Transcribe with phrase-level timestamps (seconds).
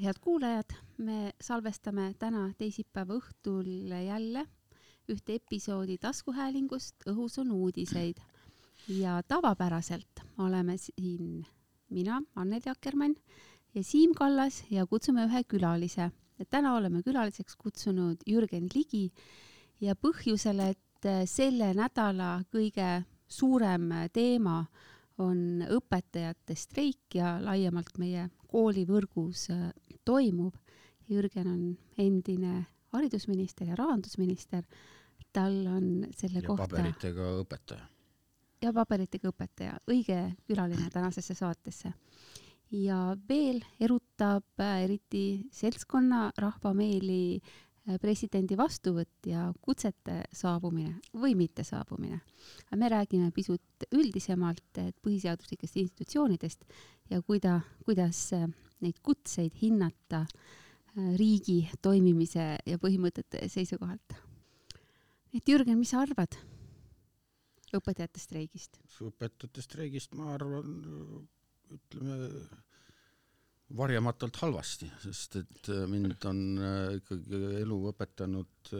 [0.00, 3.68] head kuulajad, me salvestame täna teisipäeva õhtul
[4.06, 4.46] jälle
[5.10, 8.20] ühte episoodi taskuhäälingust Õhus on uudiseid
[8.88, 11.46] ja tavapäraselt oleme siin
[11.90, 13.16] mina, Anneli Akkermann
[13.74, 16.10] ja Siim Kallas ja kutsume ühe külalise.
[16.50, 19.10] täna oleme külaliseks kutsunud Jürgen Ligi
[19.80, 24.64] ja põhjusel, et selle nädala kõige suurem teema
[25.18, 29.48] on õpetajate streik ja laiemalt meie koolivõrgus
[30.04, 30.56] toimub.
[31.10, 31.62] Jürgen on
[31.98, 34.64] endine haridusminister ja rahandusminister.
[35.32, 36.66] tal on selle ja kohta.
[36.66, 37.86] paberitega õpetaja.
[38.62, 41.92] ja paberitega õpetaja, õige külaline tänasesse saatesse.
[42.70, 47.40] ja veel erutab äh, eriti seltskonna rahvameeli
[47.88, 52.20] Äh, presidendi vastuvõtt ja kutsete saabumine või mittesaabumine.
[52.76, 56.64] me räägime pisut üldisemalt põhiseaduslikest institutsioonidest
[57.10, 58.46] ja kuida-, kuidas äh,
[58.84, 64.16] neid kutseid hinnata äh, riigi toimimise ja põhimõtete seisukohalt.
[65.34, 66.38] et Jürgen, mis sa arvad
[67.76, 68.80] õpetajate streigist?
[69.00, 70.74] õpetajate streigist ma arvan,
[71.70, 72.18] ütleme
[73.78, 78.74] varjamatult halvasti, sest et äh, mind on äh, ikkagi elu õpetanud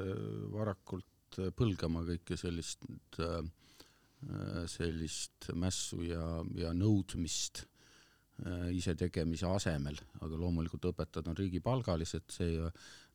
[0.51, 1.07] varakult
[1.55, 2.83] põlgama kõike sellist,
[4.67, 6.25] sellist mässu ja,
[6.59, 7.63] ja nõudmist
[8.73, 12.59] isetegemise asemel, aga loomulikult õpetajad on riigipalgalised, see,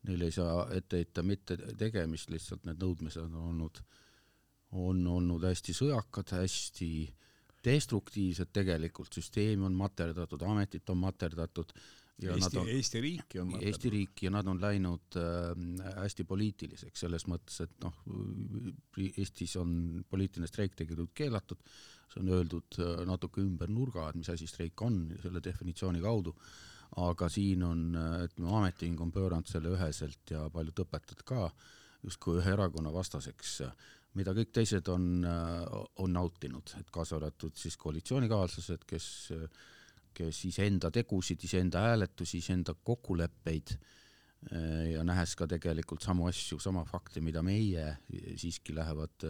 [0.06, 3.80] neile ei saa ette heita mitte tegemist, lihtsalt need nõudmised on olnud,
[4.76, 7.26] on olnud hästi sõjakad, hästi äh,
[7.66, 11.72] destruktiivsed tegelikult, süsteemi on materdatud, ametit on materdatud.
[12.16, 13.68] Eesti, Eesti riiki on materdatud.
[13.68, 15.50] Eesti riiki ja nad on läinud äh,
[15.98, 17.98] hästi poliitiliseks selles mõttes, et noh,
[18.96, 19.74] Eestis on
[20.08, 21.60] poliitiline streik tegelikult keelatud,
[22.12, 26.32] see on öeldud äh, natuke ümber nurga, et mis asi streik on selle definitsiooni kaudu,
[27.04, 31.50] aga siin on, äh, ütleme, ametiühing on pööranud selle üheselt ja paljud õpetajad ka
[32.06, 33.60] justkui ühe erakonna vastaseks
[34.16, 35.64] mida kõik teised on, äh,
[36.02, 39.08] on nautinud, et kaasa arvatud siis koalitsioonikaaslased, kes,
[40.16, 46.84] kes iseenda tegusid, iseenda hääletusi, iseenda kokkuleppeid äh, ja nähes ka tegelikult samu asju, sama
[46.88, 47.88] fakte, mida meie,
[48.36, 49.28] siiski lähevad,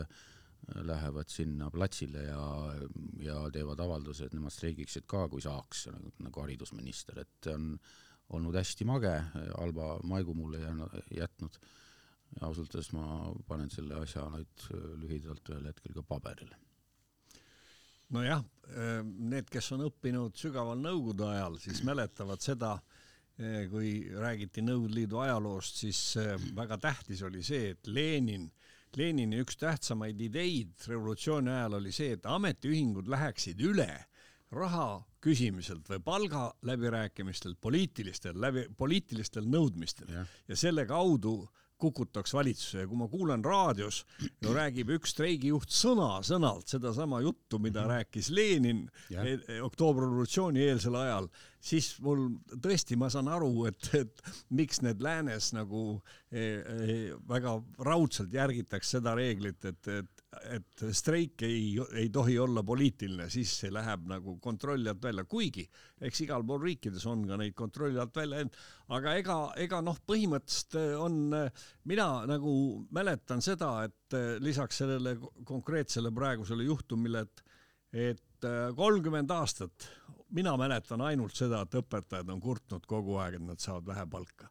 [0.87, 2.45] lähevad sinna platsile ja,
[3.23, 7.75] ja teevad avalduse, et nemad streigiksid ka, kui saaks, nagu, nagu haridusminister, et on
[8.37, 9.13] olnud hästi mage,
[9.55, 10.65] halba maigu mulle
[11.15, 11.61] jätnud
[12.41, 14.65] ausalt öeldes ma panen selle asja nüüd
[15.03, 16.59] lühidalt ühel hetkel ka paberile.
[18.15, 22.77] Nojah, äh, need, kes on õppinud sügaval Nõukogude ajal, siis mäletavad seda,
[23.41, 26.03] äh, kui räägiti Nõukogude Liidu ajaloost, siis
[26.57, 28.51] väga tähtis oli see, et Lenin,
[28.97, 33.91] Lenini üks tähtsamaid ideid revolutsiooni ajal oli see, et ametiühingud läheksid üle
[34.57, 40.09] raha küsimiselt või palga läbirääkimistelt poliitilistel läbi, poliitilistel nõudmistel.
[40.13, 41.41] Ja, ja selle kaudu
[41.79, 44.03] kukutaks valitsuse ja kui ma kuulan raadios
[44.43, 47.91] ja räägib üks streigijuht sõna-sõnalt sedasama juttu, mida mhm.
[47.93, 51.29] rääkis Lenin e, e, oktoobrirevolutsiooni eelsel ajal,
[51.61, 52.29] siis mul
[52.65, 54.25] tõesti, ma saan aru, et, et
[54.57, 55.85] miks need läänes nagu
[56.31, 60.16] e, e, väga raudselt järgitakse seda reeglit, et, et
[60.51, 65.67] et streik ei, ei tohi olla poliitiline, siis see läheb nagu kontrolli alt välja, kuigi
[66.01, 68.45] eks igal pool riikides on ka neid kontrolli alt välja,
[68.97, 71.19] aga ega, ega noh, põhimõtteliselt on,
[71.91, 72.55] mina nagu
[72.95, 77.45] mäletan seda, et lisaks sellele konkreetsele praegusele juhtumile, et,
[78.13, 79.91] et kolmkümmend aastat
[80.37, 84.51] mina mäletan ainult seda, et õpetajad on kurtnud kogu aeg, et nad saavad vähe palka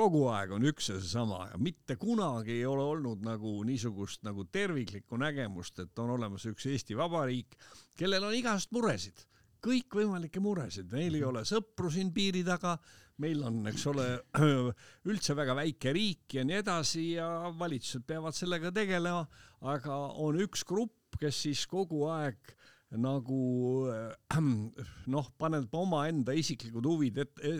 [0.00, 4.46] kogu aeg on üks ja seesama ja mitte kunagi ei ole olnud nagu niisugust nagu
[4.48, 7.58] terviklikku nägemust, et on olemas üks Eesti Vabariik,
[8.00, 9.26] kellel on igast muresid,
[9.64, 12.78] kõikvõimalikke muresid, meil ei ole sõpru siin piiri taga,
[13.20, 14.06] meil on, eks ole,
[15.10, 17.28] üldse väga väike riik ja nii edasi ja
[17.60, 19.26] valitsused peavad sellega tegelema,
[19.68, 22.54] aga on üks grupp, kes siis kogu aeg
[22.98, 24.38] nagu äh,
[25.14, 27.52] noh, paneb omaenda isiklikud huvid et, e,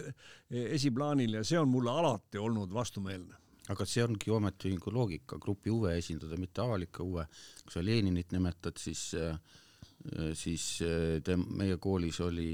[0.75, 3.39] esiplaanile ja see on mulle alati olnud vastumeelne.
[3.71, 7.29] Aga see ongi ametiühingu loogika, grupi huve esindada, mitte avalikke huve.
[7.63, 9.37] kui sa Leninit nimetad, siis, äh,
[10.35, 12.53] siis äh, te, meie koolis oli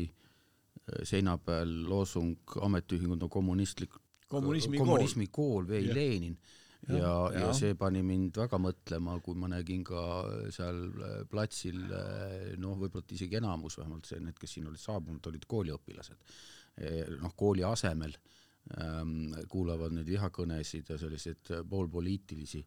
[1.02, 3.96] seina peal loosung ametiühingud on kommunistlik,
[4.28, 6.36] kommunismi, kommunismi kool, kool, vei Lenin
[6.88, 6.98] ja,
[7.32, 7.52] ja, ja.
[7.56, 10.02] see pani mind väga mõtlema, kui ma nägin ka
[10.54, 15.30] seal äh, platsil äh, noh, võib-olla isegi enamus, vähemalt see, need, kes siin olid saabunud,
[15.30, 16.36] olid kooliõpilased.
[16.76, 18.12] Eh, noh, kooli asemel
[18.76, 22.60] ähm, kuulavad neid vihakõnesid ja selliseid poolpoliitilisi,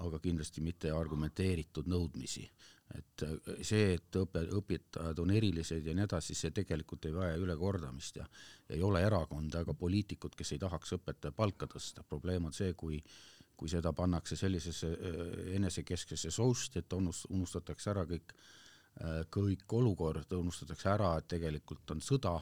[0.00, 2.46] aga kindlasti mitte argumenteeritud nõudmisi.
[2.96, 3.22] Et
[3.62, 8.24] see, et õpe, õpetajad on erilised ja nii edasi, see tegelikult ei vaja ülekordamist ja
[8.72, 12.98] ei ole erakonda ega poliitikud, kes ei tahaks õpetaja palka tõsta, probleem on see, kui
[13.60, 14.88] kui seda pannakse sellisesse
[15.58, 18.32] enesekesksesse sousti, et unustatakse ära kõik,
[19.36, 22.38] kõik olukord, unustatakse ära, et tegelikult on sõda,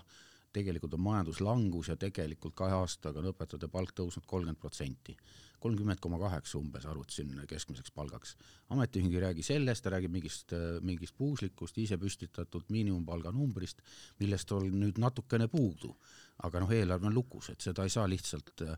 [0.54, 5.16] tegelikult on majanduslangus ja tegelikult kahe aastaga on õpetajate palk tõusnud kolmkümmend protsenti
[5.60, 8.36] kolmkümmend koma kaheksa umbes arvutasin keskmiseks palgaks.
[8.70, 13.82] ametiühing ei räägi sellest, ta räägib mingist, mingist puuslikust, ise püstitatud miinimumpalga numbrist,
[14.20, 15.94] millest on nüüd natukene puudu.
[16.42, 18.76] aga noh, eelarve on lukus, et seda ei saa lihtsalt äh,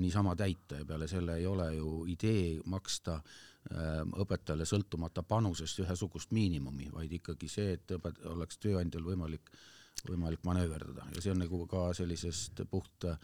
[0.00, 6.32] niisama täita ja peale selle ei ole ju idee maksta äh, õpetajale sõltumata panusest ühesugust
[6.32, 9.52] miinimumi, vaid ikkagi see, et õpet-, oleks tööandjal võimalik,
[10.08, 13.20] võimalik manööverdada ja see on nagu ka sellisest puht äh,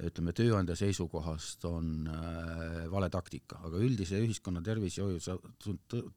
[0.00, 5.20] ütleme, tööandja seisukohast on äh, vale taktika, aga üldise ühiskonna tervishoiu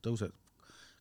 [0.06, 0.34] tõuseb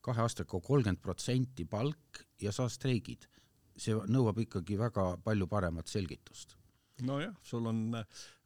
[0.04, 3.28] kahe aastaga kolmkümmend protsenti palk ja sa streigid.
[3.76, 6.54] see nõuab ikkagi väga palju paremat selgitust
[7.02, 7.80] nojah, sul on,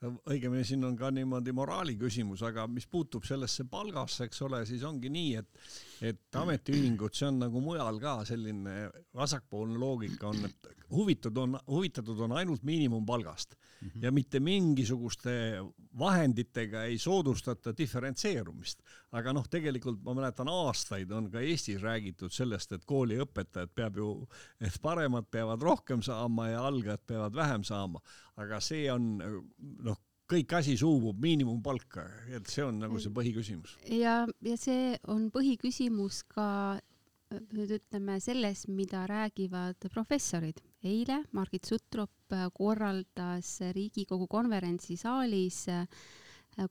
[0.06, 4.84] õigemini siin on ka niimoodi moraali küsimus, aga mis puutub sellesse palgasse, eks ole, siis
[4.86, 5.70] ongi nii, et,
[6.12, 8.76] et ametiühingud, see on nagu mujal ka selline
[9.18, 14.04] vasakpoolne loogika on, et huvitatud on, huvitatud on ainult miinimumpalgast mm -hmm.
[14.04, 15.58] ja mitte mingisuguste
[15.98, 18.80] vahenditega ei soodustata diferentseerumist.
[19.12, 24.28] aga noh, tegelikult ma mäletan aastaid on ka Eestis räägitud sellest, et kooliõpetajad peab ju,
[24.60, 28.00] et paremad peavad rohkem saama ja algajad peavad vähem saama,
[28.36, 29.22] aga see on
[30.28, 32.04] kõik asi suubub miinimumpalka,
[32.36, 33.78] et see on nagu see põhiküsimus.
[33.88, 36.48] ja, ja see on põhiküsimus ka
[37.52, 45.84] nüüd ütleme selles, mida räägivad professorid eile Margit Sutrop korraldas Riigikogu konverentsisaalis äh,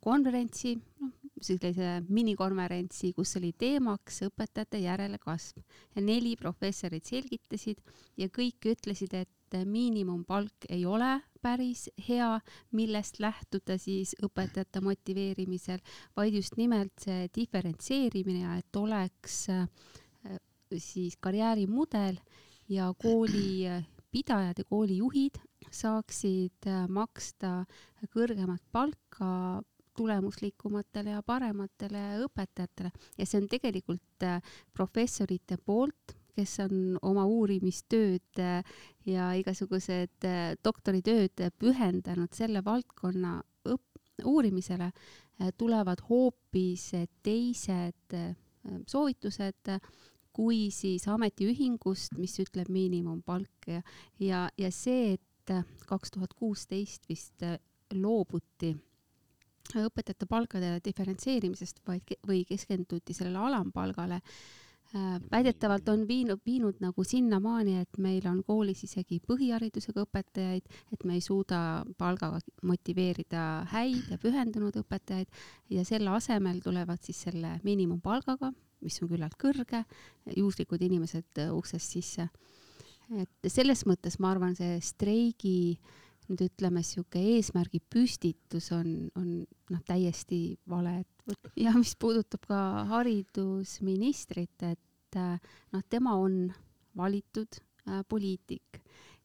[0.02, 5.62] konverentsi, noh, sellise minikonverentsi, kus oli teemaks õpetajate järelkasv
[5.96, 7.80] ja neli professorit selgitasid
[8.18, 9.30] ja kõik ütlesid, et
[9.66, 12.40] miinimumpalk ei ole päris hea,
[12.72, 15.80] millest lähtuda siis õpetajate motiveerimisel,
[16.16, 19.68] vaid just nimelt see diferentseerimine ja et oleks äh,
[20.78, 22.20] siis karjäärimudel
[22.70, 23.70] ja kooli
[24.12, 25.40] pidajad ja koolijuhid
[25.72, 27.64] saaksid äh, maksta
[28.14, 29.62] kõrgemat palka
[29.98, 32.92] tulemuslikumatele ja parematele õpetajatele.
[33.18, 34.42] Ja see on tegelikult äh,
[34.74, 38.80] professorite poolt, kes on oma uurimistööd äh,
[39.10, 40.28] ja igasugused
[40.64, 43.40] doktoritööd pühendanud selle valdkonna
[43.70, 44.92] õp-, uurimisele,
[45.58, 46.90] tulevad hoopis
[47.24, 48.16] teised
[48.90, 49.70] soovitused
[50.34, 53.70] kui siis ametiühingust, mis ütleb miinimumpalk.
[53.70, 53.82] Ja,
[54.22, 55.54] ja, ja see, et
[55.88, 57.46] kaks tuhat kuusteist vist
[57.94, 58.76] loobuti
[59.76, 64.67] õpetajate palkade diferentseerimisest, vaid, või keskenduti sellele alampalgale äh,,
[65.32, 71.18] väidetavalt on viinud, viinud nagu sinnamaani, et meil on koolis isegi põhiharidusega õpetajaid, et me
[71.18, 71.60] ei suuda
[71.98, 73.42] palgaga motiveerida
[73.74, 75.28] häid ja pühendunud õpetajaid
[75.76, 78.54] ja selle asemel tulevad siis selle miinimumpalgaga
[78.86, 79.84] mis on küllalt kõrge,
[80.36, 82.30] juhuslikud inimesed äh, uksest sisse.
[83.08, 85.78] et selles mõttes ma arvan, see streigi
[86.28, 89.30] nüüd ütleme, sihuke eesmärgi püstitus on, on
[89.72, 91.02] noh, täiesti vale,
[91.64, 95.38] ja mis puudutab ka haridusministrit, et äh,
[95.74, 96.48] noh, tema on
[96.98, 98.82] valitud äh, poliitik.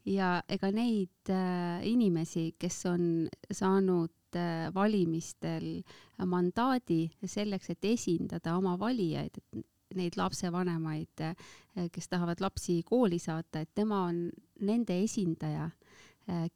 [0.08, 3.04] Ja ega neid äh, inimesi, kes on
[3.50, 5.84] saanud äh, valimistel
[6.26, 9.62] mandaadi selleks, et esindada oma valijaid, et
[9.96, 14.24] neid lapsevanemaid, äh, kes tahavad lapsi kooli saata, et tema on
[14.60, 15.70] nende esindaja,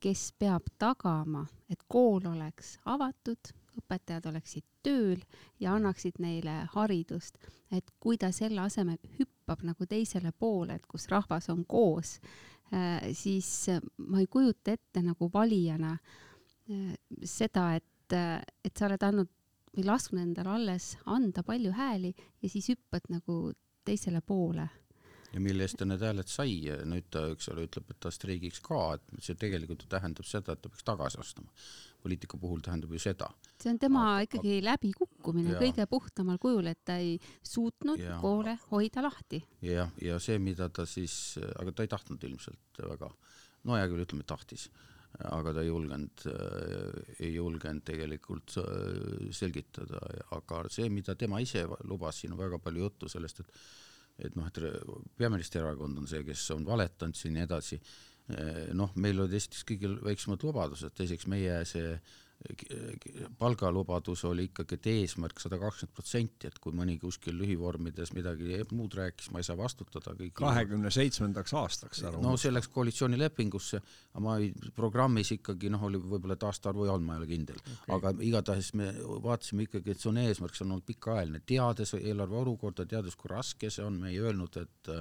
[0.00, 5.18] kes peab tagama, et kool oleks avatud, õpetajad oleksid tööl
[5.60, 7.34] ja annaksid neile haridust.
[7.72, 12.20] et kui ta selle asemel hüppab nagu teisele poole, et kus rahvas on koos,
[12.72, 18.14] Äh, siis äh, ma ei kujuta ette nagu valijana äh, seda, et,
[18.64, 19.30] et sa oled andnud
[19.76, 22.10] või lasknud endale alles anda palju hääli
[22.42, 23.52] ja siis hüppad nagu
[23.86, 24.66] teisele poole
[25.36, 26.54] ja mille eest ta need hääled sai
[26.88, 30.64] nüüd ta, eks ole, ütleb, et ta streigiks ka, et see tegelikult tähendab seda, et
[30.64, 31.52] ta peaks tagasi astuma.
[32.06, 33.28] Poliitiku puhul tähendab ju seda.
[33.60, 38.56] see on tema aga, ikkagi läbikukkumine kõige puhtamal kujul, et ta ei suutnud ja, koole
[38.70, 39.42] hoida lahti.
[39.64, 43.12] jah, ja see, mida ta siis, aga ta ei tahtnud ilmselt väga,
[43.64, 44.70] no hea küll, ütleme, tahtis,
[45.26, 46.28] aga ta ei julgenud,
[47.20, 50.00] ei julgenud tegelikult äh, selgitada,
[50.36, 53.60] aga see, mida tema ise lubas, siin on väga palju juttu sellest, et
[54.18, 54.60] et noh, et
[55.18, 57.80] peaministrierakond on see, kes on valetanud siin ja nii edasi.
[58.36, 61.94] Eh, noh, meil olid esiteks kõigil väiksemad lubadused, teiseks meie see
[63.38, 68.94] palgalubadus oli ikkagi, et eesmärk sada kakskümmend protsenti, et kui mõni kuskil lühivormides midagi muud
[68.98, 72.02] rääkis, ma ei saa vastutada kahekümne seitsmendaks aastaks.
[72.22, 73.80] no see läks koalitsioonilepingusse,
[74.12, 77.30] aga ma ei, programmis ikkagi noh, oli võib-olla, et aastaarvu ei olnud, ma ei ole
[77.30, 78.92] kindel okay., aga igatahes me
[79.24, 83.32] vaatasime ikkagi, et see on eesmärk, see on olnud pikaajaline, teades eelarve olukorda, teades, kui
[83.32, 84.94] raske see on, me ei öelnud, et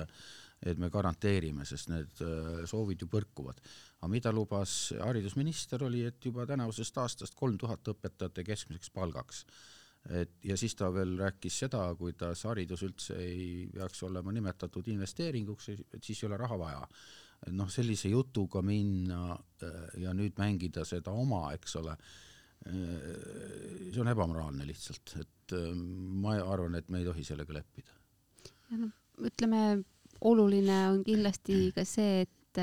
[0.65, 2.21] et me garanteerime, sest need
[2.65, 3.59] soovid ju põrkuvad
[4.05, 9.45] aga mida lubas haridusminister, oli, et juba tänavusest aastast kolm tuhat õpetajate keskmiseks palgaks.
[10.05, 15.69] et ja siis ta veel rääkis seda, kuidas haridus üldse ei peaks olema nimetatud investeeringuks,
[15.69, 16.87] et siis ei ole raha vaja.
[17.47, 19.33] et noh, sellise jutuga minna
[19.63, 21.97] äh, ja nüüd mängida seda oma, eks ole,
[22.67, 22.77] äh,
[23.89, 27.97] see on ebamoraalne lihtsalt, et äh, ma arvan, et me ei tohi sellega leppida.
[28.77, 28.91] no
[29.25, 29.81] ütleme,
[30.21, 32.61] oluline on kindlasti ka see, et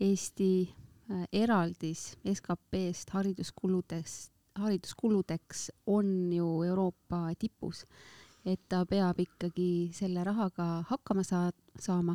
[0.00, 0.68] Eesti
[1.10, 7.84] äh, eraldis SKP-st hariduskuludest, hariduskuludeks on ju Euroopa tipus.
[8.46, 12.14] et ta peab ikkagi selle rahaga hakkama saa-, saama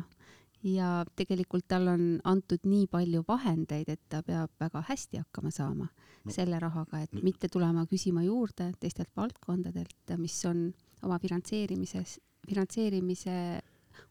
[0.64, 5.86] ja tegelikult tal on antud nii palju vahendeid, et ta peab väga hästi hakkama saama
[5.86, 6.32] no.
[6.32, 10.66] selle rahaga, et mitte tulema küsima juurde teistelt valdkondadelt, mis on
[11.04, 13.36] oma finantseerimises, finantseerimise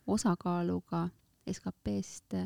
[0.07, 1.07] osakaaluga
[1.51, 2.45] SKP-st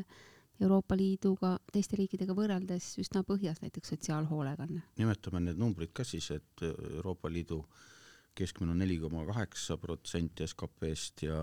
[0.60, 4.82] Euroopa Liiduga, teiste riikidega võrreldes üsna põhjas, näiteks sotsiaalhoolekanne.
[4.98, 7.62] nimetame need numbrid ka siis, et Euroopa Liidu
[8.38, 11.38] keskmine on neli koma kaheksa protsenti SKP-st ja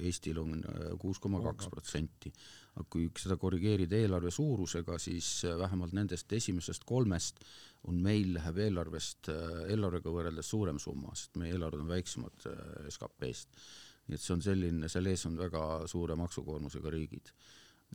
[0.00, 2.32] Eestil on äh, kuus koma kaks protsenti.
[2.70, 7.42] aga kui seda korrigeerida eelarve suurusega, siis äh, vähemalt nendest esimesest kolmest
[7.90, 12.48] on meil läheb eelarvest, äh, eelarvega võrreldes suurem summa, sest meie eelarved on väiksemad
[12.94, 13.62] SKP-st.
[14.10, 17.30] Nii et see on selline, seal ees on väga suure maksukoormusega riigid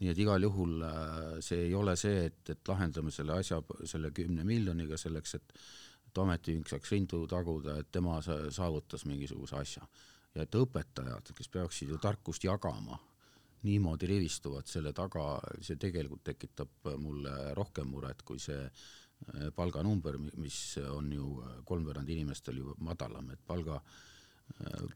[0.02, 4.12] nii et igal juhul äh, see ei ole see, et, et lahendame selle asja selle
[4.16, 5.60] kümne miljoniga selleks, et
[6.16, 9.82] et ametiühing saaks rindu taguda, et tema saavutas mingisuguse asja.
[10.36, 12.96] ja et õpetajad, kes peaksid ju tarkust jagama,
[13.68, 20.60] niimoodi rivistuvad selle taga, see tegelikult tekitab mulle rohkem muret kui see äh, palganumber, mis
[20.88, 21.30] on ju
[21.68, 24.15] kolmveerand inimestel ju madalam, et palga äh,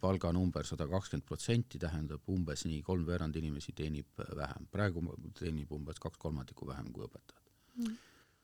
[0.02, 5.04] palganumber sada kakskümmend protsenti tähendab umbes nii, kolmveerand inimesi teenib vähem, praegu
[5.40, 7.92] teenib umbes kaks kolmandikku vähem kui õpetajad.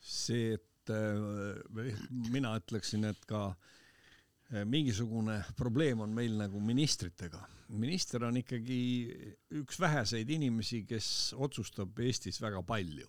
[0.01, 0.93] See, et
[2.33, 7.41] mina ütleksin, et ka äh, mingisugune probleem on meil nagu ministritega.
[7.67, 8.79] minister on ikkagi
[9.57, 13.07] üks väheseid inimesi, kes otsustab Eestis väga palju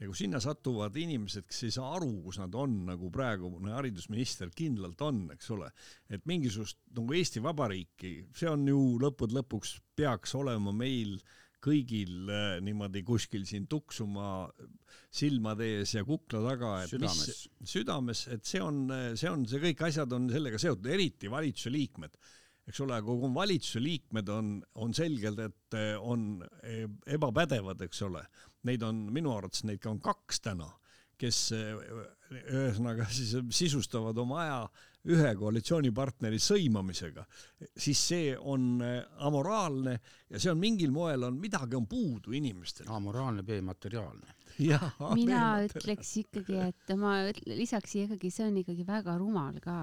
[0.00, 4.50] ja kui sinna satuvad inimesed, kes ei saa aru, kus nad on, nagu praegune haridusminister
[4.56, 5.70] kindlalt on, eks ole,
[6.10, 11.16] et mingisugust nagu Eesti Vabariiki, see on ju lõppude lõpuks peaks olema meil
[11.64, 14.50] kõigil äh, niimoodi kuskil siin tuksuma
[15.14, 17.28] silmade ees ja kukla taga, et südames.
[17.62, 18.86] mis südames, et see on,
[19.16, 22.18] see on, see kõik asjad on sellega seotud, eriti valitsuse liikmed
[22.64, 28.22] eks ole, kui valitsuse liikmed on, on selgelt, et on e, ebapädevad, eks ole,
[28.68, 30.70] neid on minu arvates neid ka on kaks täna,
[31.20, 34.58] kes ühesõnaga siis sisustavad oma aja
[35.14, 37.26] ühe koalitsioonipartneri sõimamisega,
[37.76, 38.78] siis see on
[39.26, 39.98] amoraalne
[40.30, 42.88] ja see on mingil moel on, midagi on puudu inimestel.
[42.88, 44.32] amoraalne, B-materiaalne.
[45.18, 47.18] mina ütleks ikkagi, et ma
[47.50, 49.82] lisaks ikkagi, see on ikkagi väga rumal ka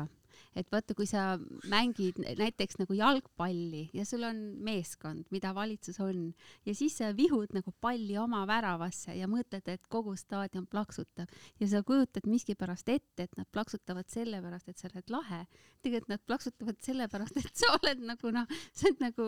[0.56, 1.38] et vaata, kui sa
[1.72, 6.32] mängid näiteks nagu jalgpalli ja sul on meeskond, mida valitsus on
[6.68, 11.70] ja siis sa vihud nagu palli oma väravasse ja mõtled, et kogu staadion plaksutab ja
[11.72, 15.46] sa kujutad miskipärast ette, et nad plaksutavad sellepärast, et sa oled lahe.
[15.82, 19.28] tegelikult nad plaksutavad sellepärast, et sa oled nagu noh, sa oled nagu.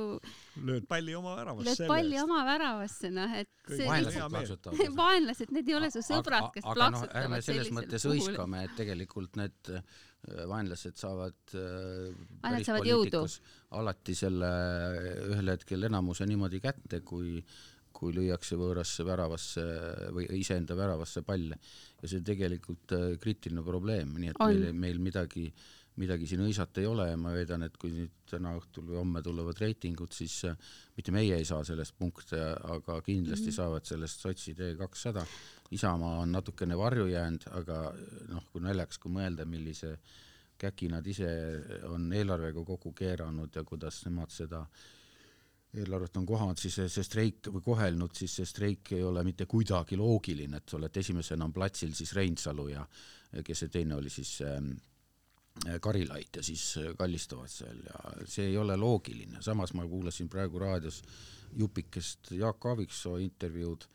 [0.60, 1.70] lööd palli oma väravasse.
[1.70, 3.50] lööd palli oma väravasse, noh, et.
[3.70, 4.96] Vaenlased plaksutavad.
[5.04, 9.40] vaenlased, need ei ole su sõbrad, kes noh, plaksutavad ärme selles mõttes hõiskame, et tegelikult
[9.40, 9.76] need
[10.24, 12.14] Äh, vaenlased saavad äh,
[12.46, 13.22] vaenlased saavad jõudu.
[13.76, 14.50] alati selle
[15.34, 17.42] ühel hetkel enamuse niimoodi kätte, kui
[17.94, 19.64] kui lüüakse võõrasse väravasse
[20.16, 24.56] või iseenda väravasse palle ja see on tegelikult äh, kriitiline probleem, nii et on.
[24.56, 25.50] meil, meil midagi,
[26.02, 29.22] midagi siin hõisata ei ole ja ma väidan, et kui nüüd täna õhtul või homme
[29.22, 30.40] tulevad reitingud, siis
[30.98, 32.40] mitte meie ei saa sellest punkte,
[32.76, 33.56] aga kindlasti mm -hmm.
[33.56, 35.26] saavad sellest sotside kakssada
[35.74, 37.78] Isamaa on natukene varju jäänud, aga
[38.30, 39.98] noh, kui naljakas, kui mõelda, millise
[40.58, 41.30] käki nad ise
[41.90, 44.66] on eelarvega kokku keeranud ja kuidas nemad seda
[45.74, 49.98] eelarvet on kohanud, siis see, streik või kohelnud, siis see streik ei ole mitte kuidagi
[49.98, 52.86] loogiline, et sa oled esimesena on platsil siis Reinsalu ja
[53.44, 54.60] kes see teine oli siis äh,
[55.82, 56.64] Karilaid ja siis
[56.98, 61.04] kallistavad seal ja see ei ole loogiline, samas ma kuulasin praegu raadios
[61.56, 63.86] jupikest Jaak Aaviksoo intervjuud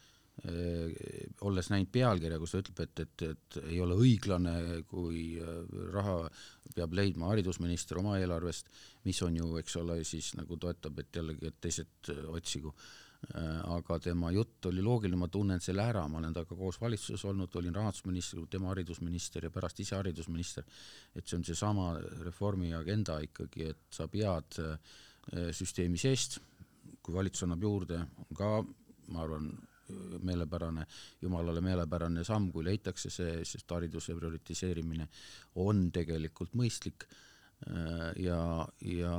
[1.42, 4.52] olles näinud pealkirja, kus ta ütleb, et, et, et ei ole õiglane,
[4.86, 5.32] kui
[5.90, 6.28] raha
[6.76, 8.70] peab leidma haridusminister oma eelarvest,
[9.08, 12.70] mis on ju, eks ole, siis nagu toetab, et jällegi, et teised otsigu.
[12.70, 13.07] Äh,
[13.68, 17.54] aga tema jutt oli loogiline, ma tunnen selle ära, ma olen temaga koos valitsuses olnud,
[17.58, 20.64] olin rahandusminister, tema haridusminister ja pärast ise haridusminister.
[21.14, 21.88] et see on seesama
[22.22, 24.78] reformi agenda ikkagi, et sa pead äh,
[25.50, 26.38] süsteemi seest,
[27.02, 28.52] kui valitsus annab juurde, on ka,
[29.12, 29.50] ma arvan,
[30.22, 30.84] meelepärane,
[31.22, 35.08] jumalale meelepärane samm, kui leitakse see, sest hariduse prioritiseerimine
[35.64, 37.27] on tegelikult mõistlik Äh,
[38.22, 38.40] ja,
[38.86, 39.14] ja,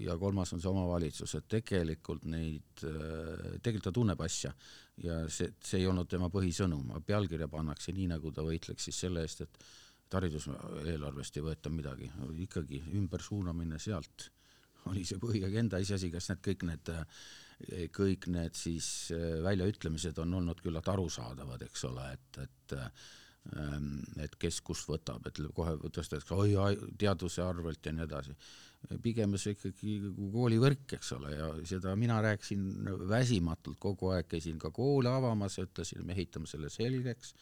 [0.00, 4.52] ja kolmas on see omavalitsus, et tegelikult neid, äh, tegelikult ta tunneb asja.
[5.04, 9.26] Ja see, see ei olnud tema põhisõnum, pealkirja pannakse nii, nagu ta võitleks siis selle
[9.26, 9.66] eest, et
[10.06, 12.06] et hariduseelarvest ei võeta midagi,
[12.44, 14.28] ikkagi ümbersuunamine sealt
[14.86, 16.90] oli see põhiagenda, iseasi, kas need kõik need,
[17.96, 22.76] kõik need siis äh, väljaütlemised on olnud küllalt arusaadavad, eks ole, et, et
[24.22, 26.54] et kes kust võtab, et kohe tõstetakse oi
[26.98, 28.34] teaduse arvelt ja nii edasi.
[29.02, 29.94] pigem see ikkagi
[30.32, 32.66] koolivõrk, eks ole, ja seda mina rääkisin
[33.08, 37.34] väsimatult kogu aeg, käisin ka koole avamas ja ütlesin, me ehitame selle selgeks,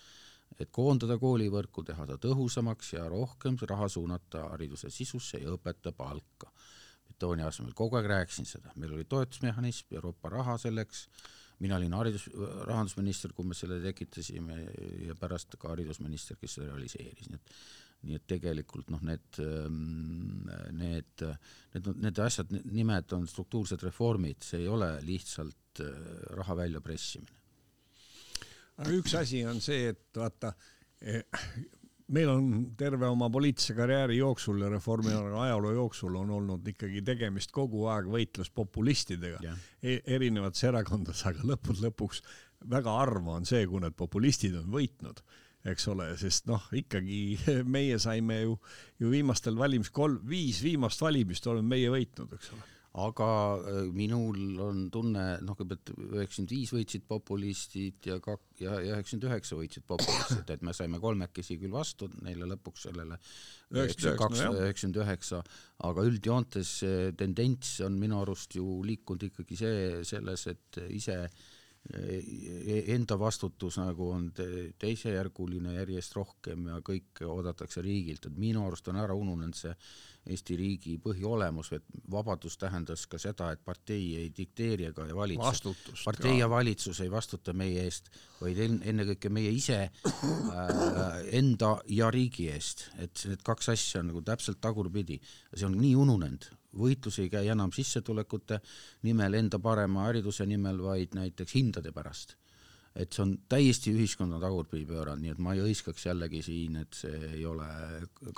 [0.58, 6.52] et koondada koolivõrku, teha ta tõhusamaks ja rohkem raha suunata hariduse sisusse ja õpetaja palka.
[7.04, 11.08] betooni asemel, kogu aeg rääkisin seda, meil oli toetusmehhanism, Euroopa raha selleks
[11.62, 12.26] mina olin haridus,
[12.66, 14.58] rahandusminister, kui me selle tekitasime
[15.06, 17.56] ja pärast ka haridusminister, kes seda realiseeris, nii et
[18.04, 21.24] nii et tegelikult noh, need, ähm, need,
[21.74, 25.94] need, need asjad, nimed on struktuursed reformid, see ei ole lihtsalt äh,
[26.38, 27.40] raha väljapressimine.
[28.82, 30.52] aga üks asi on see, et vaata
[31.00, 31.22] eh,
[32.12, 37.52] meil on terve oma poliitilise karjääri jooksul ja Reformierakonna ajaloo jooksul on olnud ikkagi tegemist
[37.54, 39.54] kogu aeg võitlus populistidega.
[39.82, 42.22] E erinevates erakondades, aga lõppude lõpuks
[42.70, 45.24] väga harva on see, kui need populistid on võitnud,
[45.72, 47.38] eks ole, sest noh, ikkagi
[47.76, 48.58] meie saime ju,
[49.00, 54.60] ju viimastel valimis kolm, viis viimast valimist oleme meie võitnud, eks ole aga äh, minul
[54.62, 60.52] on tunne, noh, kõigepealt üheksakümmend viis võitsid populistid ja kak- ja üheksakümmend üheksa võitsid populistid,
[60.54, 63.18] et me saime kolmekesi küll vastu neile lõpuks sellele
[63.74, 65.42] üheksakümmend üheksa,
[65.90, 66.76] aga üldjoontes
[67.18, 71.28] tendents on minu arust ju liikunud ikkagi see selles, et ise e-,
[71.92, 74.30] enda vastutus nagu on
[74.80, 79.74] teisejärguline järjest rohkem ja kõik oodatakse riigilt, et minu arust on ära ununenud see
[80.24, 85.74] Eesti riigi põhiolemus, et vabadus tähendas ka seda, et partei ei dikteeri ega ei valitse.
[86.04, 88.08] partei ja valitsus ei vastuta meie eest,
[88.40, 90.72] vaid ennekõike meie ise äh,
[91.36, 95.20] enda ja riigi eest, et need kaks asja on nagu täpselt tagurpidi.
[95.52, 98.60] see on nii ununenud, võitlus ei käi enam sissetulekute
[99.06, 102.36] nimel, enda parema hariduse nimel, vaid näiteks hindade pärast.
[102.94, 106.94] Et see on täiesti ühiskonna tagurpidi pööranud, nii et ma ei hõiskaks jällegi siin, et
[106.94, 107.66] see ei ole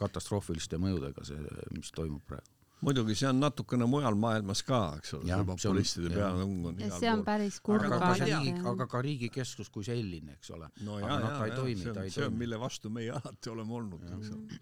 [0.00, 1.42] katastroofiliste mõjudega, see,
[1.76, 2.56] mis toimub praegu.
[2.84, 7.08] Muidugi see on natukene mujal maailmas ka, eks ole, see populistide peatung on igal see
[7.08, 10.68] on päris kurb aga, ka riigi, aga ka riigikeskus kui selline, eks ole.
[10.84, 14.34] no jaa, jaa, jaa, see on, see on, mille vastu meie alati oleme olnud, eks
[14.36, 14.60] ole.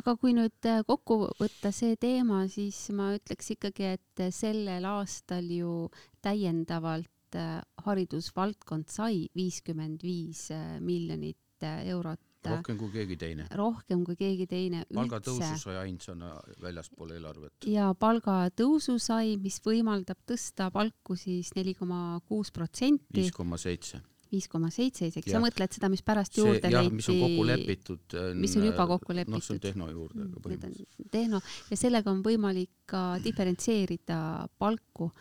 [0.00, 5.48] Aga kui nüüd äh, kokku võtta see teema, siis ma ütleks ikkagi, et sellel aastal
[5.52, 5.76] ju
[6.24, 12.20] täiendavalt äh, haridusvaldkond sai viiskümmend viis äh, miljonit eurot.
[12.42, 13.44] rohkem kui keegi teine.
[13.54, 14.84] rohkem kui keegi teine.
[14.94, 17.68] palgatõusu sai ainsana väljaspool eelarvet.
[17.70, 23.20] ja palgatõusu sai, mis võimaldab tõsta palku siis neli koma kuus protsenti.
[23.20, 26.82] viis koma seitse viis koma seitse isegi, sa mõtled seda, mis pärast see, juurde jah,
[26.82, 26.98] leiti?
[26.98, 28.18] mis on kokku lepitud.
[28.40, 29.36] mis on juba kokku lepitud.
[29.36, 31.08] noh, see on tehno juurde põhimõtteliselt.
[31.12, 34.18] tehno ja sellega on võimalik ka diferentseerida
[34.58, 35.12] palku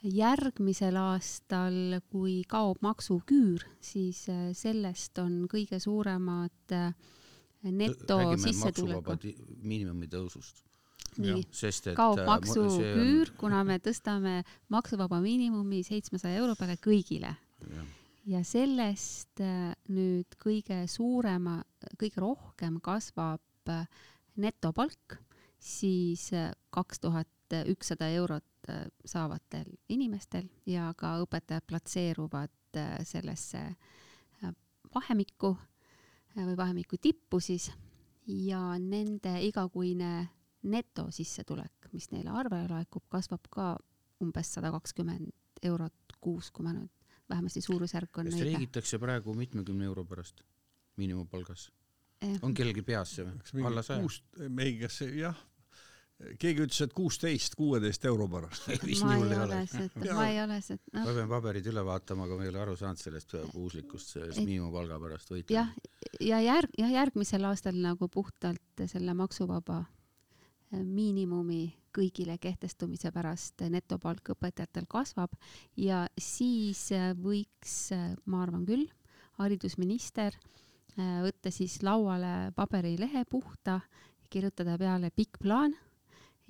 [0.00, 6.94] järgmisel aastal, kui kaob maksuküür, siis äh, sellest on kõige suuremad äh,
[7.68, 9.28] netosissetulekud.
[9.60, 10.64] miinimumi tõusust.
[11.20, 11.42] nii,
[11.96, 14.40] kaob äh, maksuküür on..., kuna me tõstame
[14.72, 17.34] maksuvaba miinimumi seitsmesaja euro peale kõigile.
[18.30, 19.42] Ja sellest
[19.90, 21.58] nüüd kõige suurema,
[21.98, 23.72] kõige rohkem kasvab
[24.40, 25.18] netopalk,
[25.58, 26.28] siis
[26.70, 34.50] kaks tuhat ükssada eurot Äh, saavatel inimestel ja ka õpetajad platseeruvad äh, sellesse äh,
[34.94, 35.54] vahemikku
[36.36, 37.70] või vahemiku tippu siis.
[38.26, 40.28] Ja nende igakuine
[40.62, 43.72] netosissetulek, mis neile arvele laekub, kasvab ka
[44.20, 45.32] umbes sada kakskümmend
[45.66, 46.99] eurot kuus, kui ma nüüd
[47.30, 48.40] vähemasti suurusjärk on õige.
[48.42, 50.42] streigitakse praegu mitmekümne euro pärast
[51.00, 51.68] miinimumpalgas
[52.22, 52.36] eh.?
[52.42, 53.66] on kellelgi peas see või?
[53.70, 54.04] alla saja?
[54.50, 55.38] ei, kas see jah,
[56.40, 58.66] keegi ütles, et kuusteist, kuueteist euro pärast.
[59.04, 61.04] ma ei ole seda, ma ei ole seda no..
[61.06, 65.00] ma pean paberid üle vaatama, aga ma ei ole aru saanud sellest puuslikust, sellest miinimumpalga
[65.02, 65.62] pärast võitlema.
[65.62, 69.84] jah, ja järg, jah, järgmisel aastal nagu puhtalt selle maksuvaba
[70.70, 71.62] miinimumi
[71.94, 75.34] kõigile kehtestumise pärast netopalk õpetajatel kasvab.
[75.76, 78.88] Ja siis eh, võiks, eh, ma arvan küll,
[79.40, 80.36] haridusminister
[81.00, 83.78] võtta siis lauale paberilehe puhta,
[84.28, 85.72] kirjutada peale pikk plaan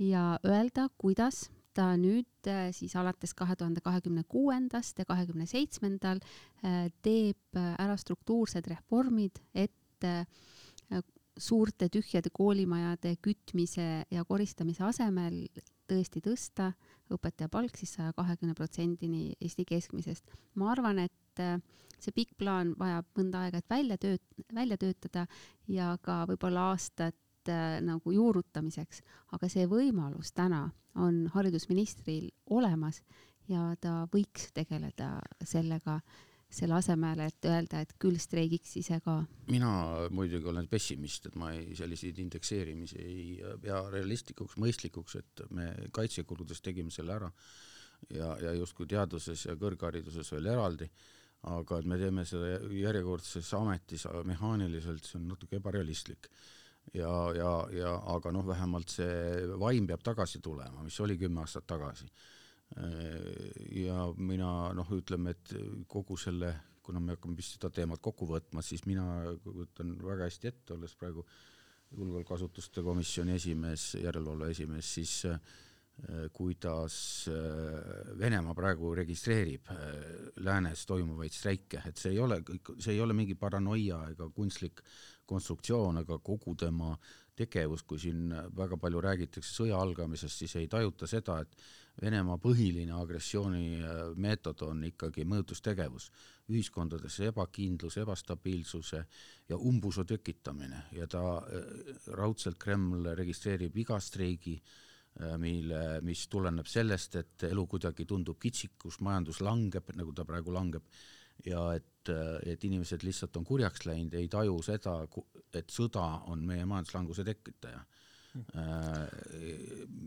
[0.00, 1.44] ja öelda, kuidas
[1.76, 6.20] ta nüüd äh, siis alates kahe tuhande kahekümne kuuendast ja kahekümne seitsmendal
[6.64, 9.76] äh, teeb äh, ära struktuursed reformid, et
[11.40, 15.42] suurte tühjade koolimajade kütmise ja koristamise asemel
[15.90, 16.70] tõesti tõsta
[17.10, 20.30] õpetaja palk siis saja kahekümne protsendini Eesti keskmisest.
[20.54, 21.42] ma arvan, et
[22.00, 25.26] see pikk plaan vajab mõnda aega, et välja tööt-, välja töötada
[25.68, 29.02] ja ka võib-olla aastat äh, nagu juurutamiseks,
[29.36, 33.02] aga see võimalus täna on haridusministril olemas
[33.50, 36.00] ja ta võiks tegeleda sellega
[36.50, 39.20] selle asemel, et öelda, et küll streigiks ise ka.
[39.50, 39.70] mina
[40.10, 43.24] muidugi olen pessimist, et ma ei, selliseid indekseerimisi ei
[43.62, 47.30] pea realistlikuks, mõistlikuks, et me kaitsekuludes tegime selle ära
[48.08, 50.88] ja, ja justkui teaduses ja kõrghariduses veel eraldi,
[51.50, 56.28] aga et me teeme seda järjekordses ametis mehaaniliselt, see on natuke ebarealistlik
[56.94, 61.66] ja, ja, ja aga noh, vähemalt see vaim peab tagasi tulema, mis oli kümme aastat
[61.70, 62.08] tagasi.
[62.70, 65.54] Ja mina noh, ütleme, et
[65.90, 66.52] kogu selle,
[66.82, 69.04] kuna me hakkame vist seda teemat kokku võtma, siis mina
[69.44, 71.24] kujutan väga hästi ette, olles praegu
[71.96, 75.40] julgeolekuasutuste komisjoni esimees, järelevalve esimees, siis äh,
[76.32, 76.96] kuidas
[77.30, 79.80] äh, Venemaa praegu registreerib äh,
[80.46, 82.40] läänes toimuvaid streike, et see ei ole,
[82.78, 84.84] see ei ole mingi paranoia ega kunstlik
[85.30, 86.94] konstruktsioon, aga kogu tema
[87.38, 91.56] tegevus, kui siin väga palju räägitakse sõja algamisest, siis ei tajuta seda, et
[92.00, 96.06] Venemaa põhiline agressioonimeetod on ikkagi mõjutustegevus,
[96.48, 99.02] ühiskondades ebakindlus, ebastabiilsuse
[99.50, 101.66] ja umbusu tekitamine ja ta äh,
[102.16, 109.00] raudselt Kreml registreerib iga streigi, äh, mille, mis tuleneb sellest, et elu kuidagi tundub kitsikus,
[109.04, 110.88] majandus langeb, nagu ta praegu langeb
[111.44, 112.08] ja et,
[112.48, 115.00] et inimesed lihtsalt on kurjaks läinud, ei taju seda,
[115.56, 117.99] et sõda on meie majanduslanguse tekitaja äh,.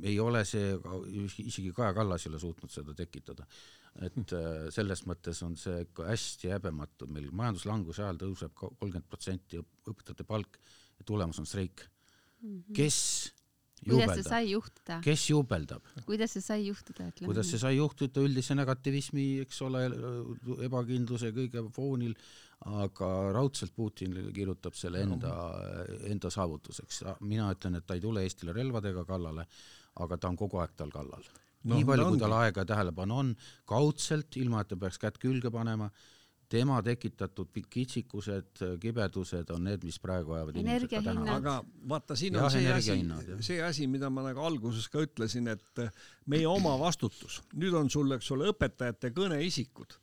[0.04, 0.74] Ei ole see,
[1.44, 3.46] isegi Kaja Kallas ei ole suutnud seda tekitada.
[4.02, 9.60] et äh, selles mõttes on see ikka hästi häbematu, meil majanduslanguse ajal tõuseb kolmkümmend protsenti
[9.62, 10.58] õpetajate palk
[10.98, 11.86] ja tulemus on streik.
[12.42, 12.74] -hmm.
[12.74, 13.00] kes
[13.84, 14.98] kuidas see sai juhtuda?
[15.04, 15.92] kes juubeldab?
[16.08, 19.84] kuidas see sai juhtuda, ütleme kuidas see sai juhtuda üldise negativismi, eks ole,
[20.68, 22.16] ebakindluse kõige foonil,
[22.66, 25.34] aga raudselt Putin kirjutab selle enda,
[26.08, 27.04] enda saavutuseks.
[27.20, 29.46] mina ütlen, et ta ei tule Eestile relvadega kallale,
[30.00, 31.76] aga ta on kogu aeg tal kallal no,.
[31.76, 33.36] nii palju, kui tal aega ja tähelepanu on,
[33.70, 35.90] kaudselt, ilma et ta peaks kätt külge panema
[36.54, 41.24] tema tekitatud kitsikused, kibedused on need, mis praegu ajavad inimesed täna.
[41.38, 41.56] aga
[41.90, 42.98] vaata, siin on ja, see asi,
[43.48, 45.82] see asi, mida ma nagu alguses ka ütlesin, et
[46.30, 49.98] meie oma vastutus, nüüd on sul, eks ole, õpetajate kõneisikud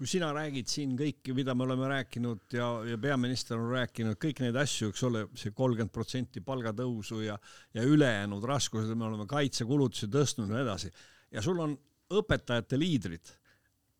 [0.00, 4.38] kui sina räägid siin kõiki, mida me oleme rääkinud ja, ja peaminister on rääkinud, kõik
[4.40, 7.34] neid asju, eks ole, see kolmkümmend protsenti palgatõusu ja,
[7.76, 10.92] ja ülejäänud raskused, me oleme kaitsekulutusi tõstnud ja nii edasi.
[11.36, 11.76] ja sul on
[12.16, 13.34] õpetajate liidrid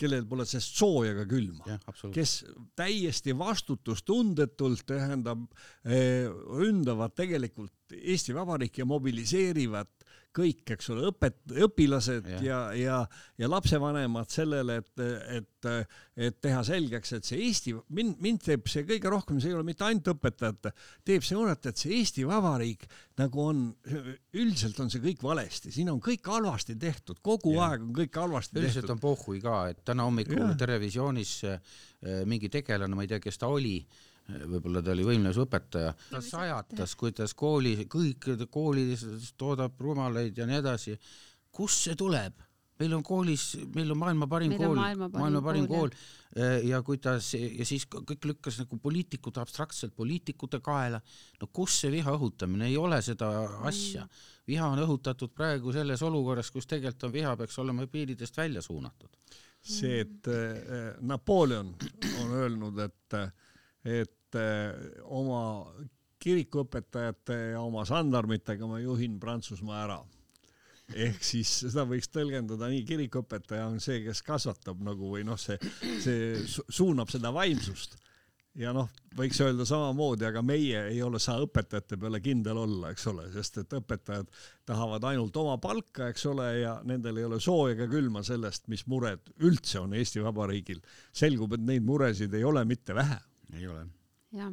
[0.00, 1.76] kellel pole sellest sooja ega külma,
[2.14, 2.38] kes
[2.80, 5.44] täiesti vastutustundetult tähendab
[5.84, 9.99] eh, ründavad tegelikult Eesti Vabariiki ja mobiliseerivad
[10.36, 12.98] kõik, eks ole, õpet-, õpilased ja, ja, ja,
[13.40, 15.02] ja lapsevanemad sellele, et,
[15.40, 15.68] et,
[16.28, 19.66] et teha selgeks, et see Eesti, mind, mind teeb see kõige rohkem, see ei ole
[19.66, 20.72] mitte ainult õpetajate,
[21.06, 22.86] teeb see unnet, et see Eesti Vabariik
[23.20, 23.64] nagu on,
[24.38, 27.72] üldiselt on see kõik valesti, siin on kõik halvasti tehtud, kogu ja.
[27.72, 28.84] aeg on kõik halvasti üldiselt tehtud.
[28.84, 31.74] üldiselt on pohhui ka, et täna hommikul Terevisioonis äh,
[32.30, 33.80] mingi tegelane, ma ei tea, kes ta oli,
[34.50, 39.04] võib-olla ta oli võimlusõpetaja, ta sajatas, kuidas kooli, kõik koolides
[39.40, 40.96] toodab rumalaid ja nii edasi.
[41.50, 42.46] kust see tuleb?
[42.80, 46.42] meil on koolis, meil on maailma parim meil kool, maailma parim, maailma parim kool, kool
[46.42, 51.00] äh, ja kuidas ja siis kõik lükkas nagu poliitikud abstraktselt poliitikute kaela.
[51.40, 53.30] no kus see viha õhutamine, ei ole seda
[53.68, 54.06] asja.
[54.48, 59.12] viha on õhutatud praegu selles olukorras, kus tegelikult on viha peaks olema piiridest välja suunatud.
[59.60, 61.74] see, et äh, Napoleon
[62.22, 63.20] on öelnud, et
[63.80, 64.16] et eh,
[65.08, 65.42] oma
[66.20, 70.00] kirikuõpetajate ja oma sandarmitega ma juhin Prantsusmaa ära.
[70.90, 75.56] ehk siis seda võiks tõlgendada nii, kirikuõpetaja on see, kes kasvatab nagu või noh, see,
[76.02, 77.94] see suunab seda vaimsust
[78.58, 83.06] ja noh, võiks öelda samamoodi, aga meie ei ole saa õpetajate peale kindel olla, eks
[83.12, 84.30] ole, sest et õpetajad
[84.66, 88.86] tahavad ainult oma palka, eks ole, ja nendel ei ole sooja ega külma sellest, mis
[88.90, 90.82] mured üldse on Eesti Vabariigil.
[91.12, 93.20] selgub, et neid muresid ei ole mitte vähe.
[93.54, 93.86] ei ole.
[94.32, 94.52] Jah.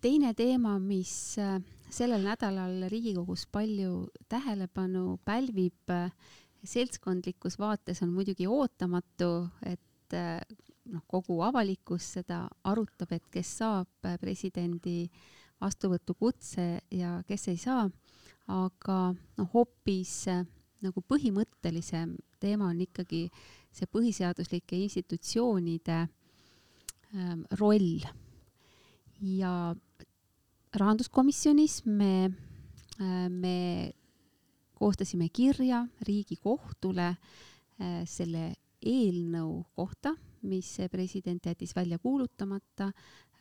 [0.00, 1.58] teine teema, mis äh,
[1.90, 6.12] sellel nädalal Riigikogus palju tähelepanu pälvib äh,
[6.64, 10.40] seltskondlikus vaates, on muidugi ootamatu, et äh,
[10.90, 15.04] noh, kogu avalikkus seda arutab, et kes saab presidendi
[15.60, 17.84] vastuvõtukutse ja kes ei saa,
[18.48, 20.24] aga noh, hoopis
[20.80, 23.26] nagu põhimõttelisem teema on ikkagi
[23.70, 28.00] see põhiseaduslike institutsioonide ähm, roll.
[29.20, 29.74] Ja
[30.76, 32.30] rahanduskomisjonis me
[33.00, 33.92] äh,, me
[34.74, 42.92] koostasime kirja Riigikohtule äh, selle eelnõu kohta mis president jättis välja kuulutamata.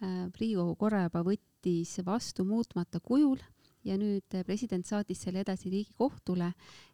[0.04, 3.40] Äh, riigikogu korra juba võttis vastu muutmata kujul
[3.84, 6.54] ja nüüd president saatis selle edasi Riigikohtule,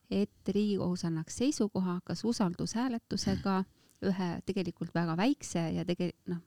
[0.10, 3.64] et Riigikohus annaks seisukoha, kas usaldushääletusega
[4.06, 6.42] ühe tegelikult väga väikse ja tege-, noh,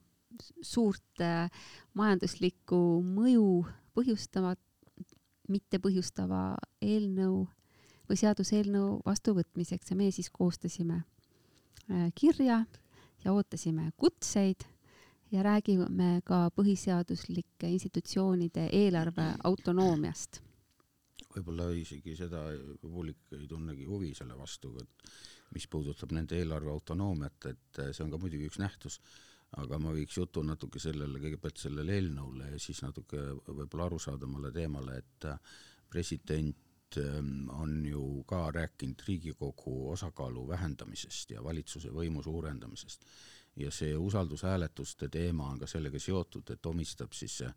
[0.63, 1.51] suurt äh,
[1.99, 4.55] majanduslikku mõju põhjustava,
[5.49, 7.47] mitte põhjustava eelnõu
[8.09, 12.65] või seaduseelnõu vastuvõtmiseks ja meie siis koostasime äh, kirja
[13.25, 14.67] ja ootasime kutseid
[15.33, 20.41] ja räägime ka põhiseaduslike institutsioonide eelarve autonoomiast.
[21.35, 22.41] võib-olla isegi seda
[22.81, 25.11] publik ei tunnegi huvi selle vastu, et
[25.55, 28.99] mis puudutab nende eelarve autonoomiat, et see on ka muidugi üks nähtus,
[29.57, 34.99] aga ma viiks jutu natuke sellele, kõigepealt sellele eelnõule ja siis natuke võib-olla arusaadavamale teemale,
[34.99, 35.29] et
[35.89, 43.07] president ähm, on ju ka rääkinud Riigikogu osakaalu vähendamisest ja valitsuse võimu suurendamisest.
[43.57, 47.55] Ja see usaldushääletuste teema on ka sellega seotud, et omistab siis äh,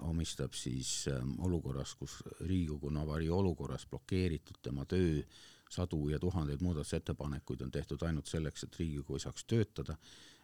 [0.00, 5.22] omistab siis äh, olukorras, kus Riigikogu on avariiolukorras blokeeritud tema töö,
[5.70, 9.96] sadu ja tuhandeid muudatusettepanekuid on tehtud ainult selleks, et Riigikogu ei saaks töötada,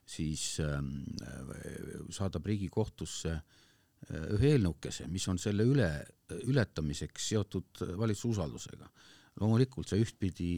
[0.06, 0.78] siis äh,
[2.12, 5.90] saadab Riigikohtusse äh, ühe eelnõukese, mis on selle üle,
[6.44, 8.90] ületamiseks seotud valitsuse usaldusega.
[9.40, 10.50] Loomulikult see ühtpidi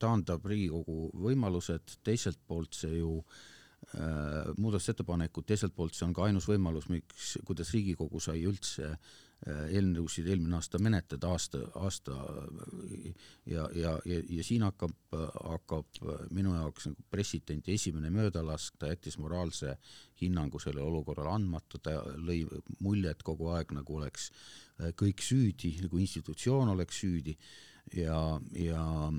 [0.00, 3.36] taandab Riigikogu võimalused, teiselt poolt see ju äh,
[4.56, 9.06] muudatusettepanekud, teiselt poolt see on ka ainus võimalus, miks, kuidas Riigikogu sai üldse äh,
[9.50, 12.14] eelnõusid eelmine aasta menetleda aasta, aasta
[13.50, 15.98] ja, ja, ja, ja siin hakkab, hakkab
[16.30, 19.74] minu jaoks nagu presidendi esimene möödalask, ta jättis moraalse
[20.20, 22.44] hinnangu sellele olukorrale andmata, ta lõi
[22.86, 27.36] muljet kogu aeg, nagu oleks äh, kõik süüdi, nagu institutsioon oleks süüdi
[27.96, 29.12] ja, ja,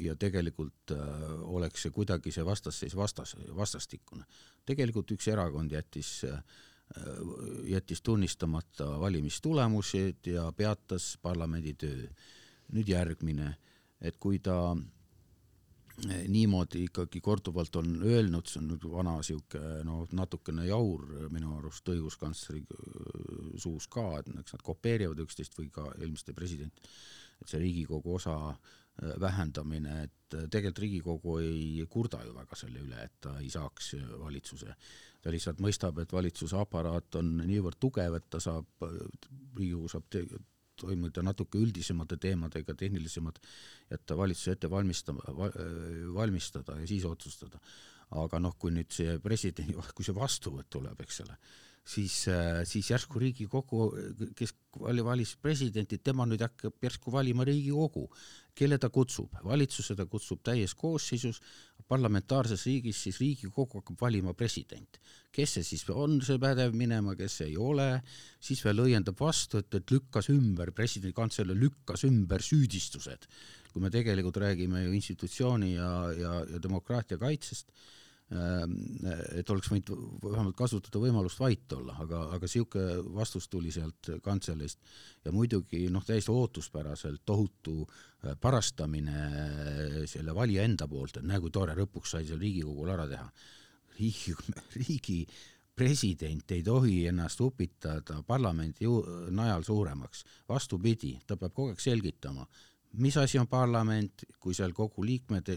[0.00, 4.24] ja tegelikult äh, oleks see kuidagi see vastasseis vastas, vastastikune.
[4.66, 6.40] tegelikult üks erakond jättis äh,
[7.68, 12.08] jättis tunnistamata valimistulemused ja peatas parlamendi töö.
[12.72, 13.54] nüüd järgmine,
[14.00, 20.06] et kui ta äh, niimoodi ikkagi korduvalt on öelnud, see on nüüd vana sihuke no
[20.12, 22.64] natukene jaur minu arust õiguskantsleri
[23.60, 26.82] suus ka, et eks nad kopeerivad üksteist või ka eelmiste presidenti
[27.44, 32.80] et see Riigikogu osa äh, vähendamine, et äh, tegelikult Riigikogu ei kurda ju väga selle
[32.84, 34.76] üle, et ta ei saaks äh, valitsuse,
[35.22, 38.88] ta lihtsalt mõistab, et valitsuse aparaat on niivõrd tugev, et ta saab,
[39.58, 40.08] Riigikogu saab
[40.74, 43.36] toimuda natuke üldisemate teemadega, tehnilisemad,
[43.92, 45.22] jätta valitsuse ette valmistama,
[46.16, 47.60] valmistada ja siis otsustada.
[48.14, 51.38] aga noh, kui nüüd see presidendi, kui see vastuvõtt tuleb, eks ole,
[51.84, 53.90] siis, äh, siis järsku Riigikogu,
[54.36, 54.54] kes
[55.04, 58.08] valis presidenti, tema nüüd hakkab järsku valima Riigikogu.
[58.54, 59.32] kelle ta kutsub?
[59.44, 61.40] valitsuse ta kutsub täies koosseisus,
[61.88, 65.00] parlamentaarses riigis siis Riigikogu hakkab valima president.
[65.32, 68.02] kes see siis on, see pädev minema, kes ei ole,
[68.40, 73.28] siis veel õiendab vastu, et, et lükkas ümber, presidendi kantselei lükkas ümber süüdistused.
[73.72, 77.72] kui me tegelikult räägime ju institutsiooni ja, ja, ja demokraatia kaitsest
[78.32, 79.90] et oleks võinud
[80.22, 84.80] vähemalt kasutada võimalust vait olla, aga, aga niisugune vastus tuli sealt kantseleist
[85.24, 91.52] ja muidugi noh, täiesti ootuspäraselt tohutu äh, parastamine selle valija enda poolt, et näe, kui
[91.52, 93.28] tore, lõpuks sai seal Riigikogul ära teha.
[93.98, 94.34] riigi,
[94.80, 95.18] riigi
[95.76, 98.88] president ei tohi ennast upitada parlamendi
[99.30, 102.46] najal suuremaks, vastupidi, ta peab kogu aeg selgitama
[102.98, 105.50] mis asi on parlament, kui seal kogu liikmed,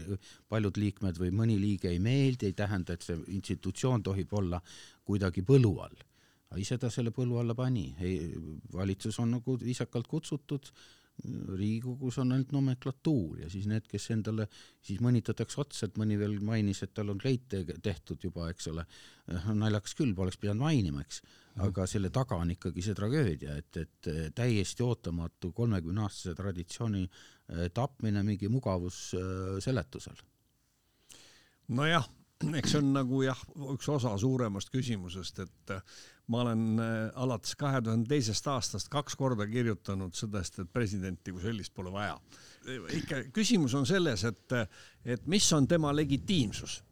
[0.48, 4.60] paljud liikmed või mõni liige ei meeldi, ei tähenda, et see institutsioon tohib olla
[5.04, 6.04] kuidagi põlu all.
[6.56, 7.90] ise ta selle põlu alla pani,
[8.72, 10.70] valitsus on nagu viisakalt kutsutud,
[11.26, 14.46] riigikogus on ainult nomenklatuur ja siis need, kes endale,
[14.84, 18.84] siis mõnitatakse otsa, et mõni veel mainis, et tal on kleit tehtud juba, eks ole,
[19.58, 21.64] naljakas küll, poleks pidanud mainima, eks, mhm.
[21.68, 28.22] aga selle taga on ikkagi see tragöödia, et, et täiesti ootamatu kolmekümne-aastase traditsiooni eh, tapmine
[28.26, 30.22] mingi mugavusseletusel.
[31.68, 32.06] nojah
[32.58, 33.38] eks see on nagu jah,
[33.74, 35.96] üks osa suuremast küsimusest, et äh,
[36.30, 41.42] ma olen äh, alates kahe tuhande teisest aastast kaks korda kirjutanud sellest, et presidenti kui
[41.42, 42.18] sellist pole vaja.
[42.94, 44.58] ikka küsimus on selles, et,
[45.04, 46.82] et mis on tema legitiimsus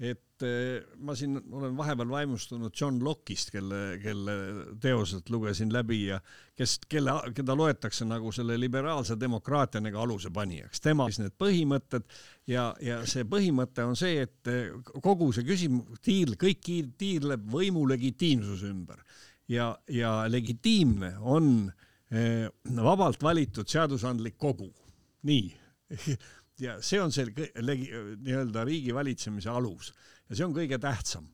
[0.00, 4.34] et eh, ma siin olen vahepeal vaimustunud John Locke'ist, kelle, kelle
[4.80, 6.20] teosed lugesin läbi ja
[6.56, 10.80] kes, kelle, keda loetakse nagu selle liberaalse demokraatia nagu alusepanijaks.
[10.84, 12.04] tema siis need põhimõtted
[12.46, 17.86] ja, ja see põhimõte on see, et eh, kogu see küsimus, tiir, kõik tiirleb võimu
[17.88, 19.00] legitiimsuse ümber
[19.48, 21.70] ja, ja legitiimne on
[22.10, 24.72] eh, vabalt valitud seadusandlik kogu.
[25.26, 25.54] nii
[26.60, 29.92] ja see on see nii-öelda riigi valitsemise alus.
[30.28, 31.28] Ja see on kõige tähtsam.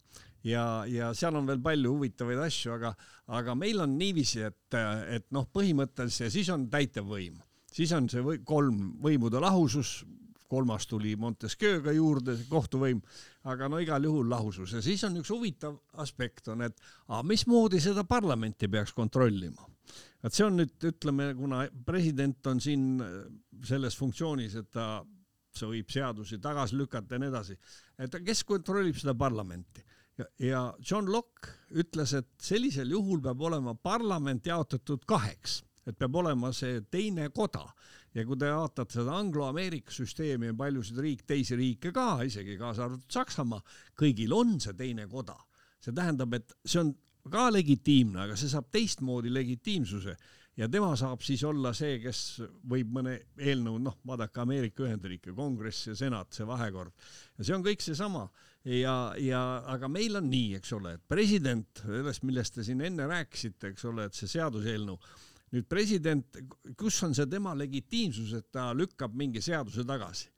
[0.45, 2.91] Ja, ja seal on veel palju huvitavaid asju, aga,
[3.39, 4.77] aga meil on niiviisi, et,
[5.15, 7.37] et noh, põhimõtteliselt ja siis on täitevvõim,
[7.71, 10.01] siis on see või, kolm võimude lahusus,
[10.51, 12.99] kolmas tuli Montesquieu'ga juurde, kohtuvõim,
[13.49, 14.75] aga no igal juhul lahusus.
[14.75, 19.71] Ja siis on üks huvitav aspekt on, et aga mismoodi seda parlamenti peaks kontrollima
[20.23, 23.17] et see on nüüd, ütleme, kuna president on siin äh,
[23.67, 24.87] selles funktsioonis, et ta,
[25.53, 27.57] see võib seadusi tagasi lükata ja nii edasi,
[28.01, 29.85] et kes kontrollib seda parlamenti?
[30.19, 36.17] Ja, ja John Locke ütles, et sellisel juhul peab olema parlament jaotatud kaheks, et peab
[36.23, 37.65] olema see teine koda.
[38.13, 42.85] Ja kui te vaatate seda Anglo-Ameerika süsteemi ja paljusid riik, teisi riike ka, isegi kaasa
[42.87, 43.63] arvatud Saksamaa,
[43.97, 45.39] kõigil on see teine koda.
[45.83, 46.93] see tähendab, et see on
[47.31, 50.17] ka legitiimne, aga see saab teistmoodi legitiimsuse.
[50.59, 52.19] Ja tema saab siis olla see, kes
[52.69, 56.93] võib mõne eelnõu, noh, vaadake Ameerika Ühendriike, kongress ja senat, see vahekord.
[57.39, 58.27] Ja see on kõik seesama.
[58.69, 59.41] Ja, ja
[59.73, 63.89] aga meil on nii, eks ole, et president, sellest, millest te siin enne rääkisite, eks
[63.91, 64.99] ole, et see seaduseelnõu,
[65.57, 66.39] nüüd president,
[66.79, 70.29] kus on see tema legitiimsus, et ta lükkab mingi seaduse tagasi?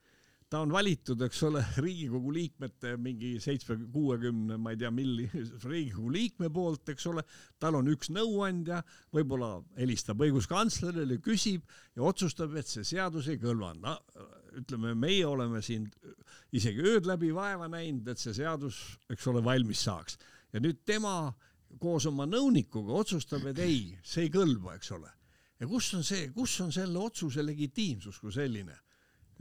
[0.54, 5.26] Ta on valitud, eks ole, Riigikogu liikmete mingi seitsme, kuuekümne, ma ei tea, milli
[5.70, 7.24] Riigikogu liikme poolt, eks ole,
[7.58, 8.78] tal on üks nõuandja,
[9.14, 13.72] võib-olla helistab õiguskantslerile, küsib ja otsustab, et see seadus ei kõlva.
[13.80, 13.96] no
[14.54, 15.88] ütleme, meie oleme siin
[16.54, 18.78] isegi ööd läbi vaeva näinud, et see seadus,
[19.10, 20.20] eks ole, valmis saaks
[20.54, 21.32] ja nüüd tema
[21.82, 25.10] koos oma nõunikuga otsustab, et ei, see ei kõlba, eks ole.
[25.58, 28.78] ja kus on see, kus on selle otsuse legitiimsus kui selline?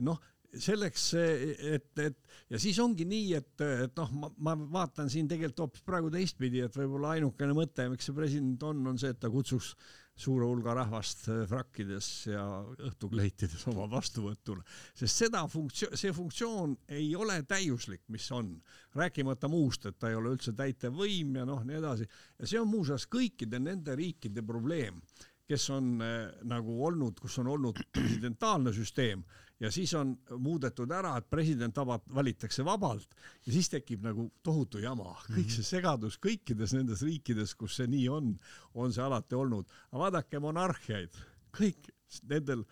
[0.02, 0.18] noh
[0.60, 2.18] selleks, et, et
[2.52, 6.62] ja siis ongi nii, et, et noh, ma, ma vaatan siin tegelikult hoopis praegu teistpidi,
[6.66, 9.74] et võib-olla ainukene mõte, miks see president on, on see, et ta kutsuks
[10.14, 12.44] suure hulga rahvast frakkides ja
[12.86, 14.62] õhtukleitides oma vastuvõtule,
[14.94, 18.54] sest seda funktsioon, see funktsioon ei ole täiuslik, mis on,
[18.94, 22.10] rääkimata muust, et ta ei ole üldse täitevvõim ja noh, nii edasi.
[22.38, 25.02] ja see on muuseas kõikide nende riikide probleem,
[25.50, 29.26] kes on äh, nagu olnud, kus on olnud presidentaalne süsteem
[29.64, 33.16] ja siis on muudetud ära, et president vabalt valitakse vabalt.
[33.46, 38.08] Ja siis tekib nagu tohutu jama, kõik see segadus kõikides nendes riikides, kus see nii
[38.12, 38.34] on,
[38.76, 39.70] on see alati olnud.
[39.92, 41.22] aga vaadake monarhiaid,
[41.56, 41.92] kõik
[42.30, 42.66] nendel,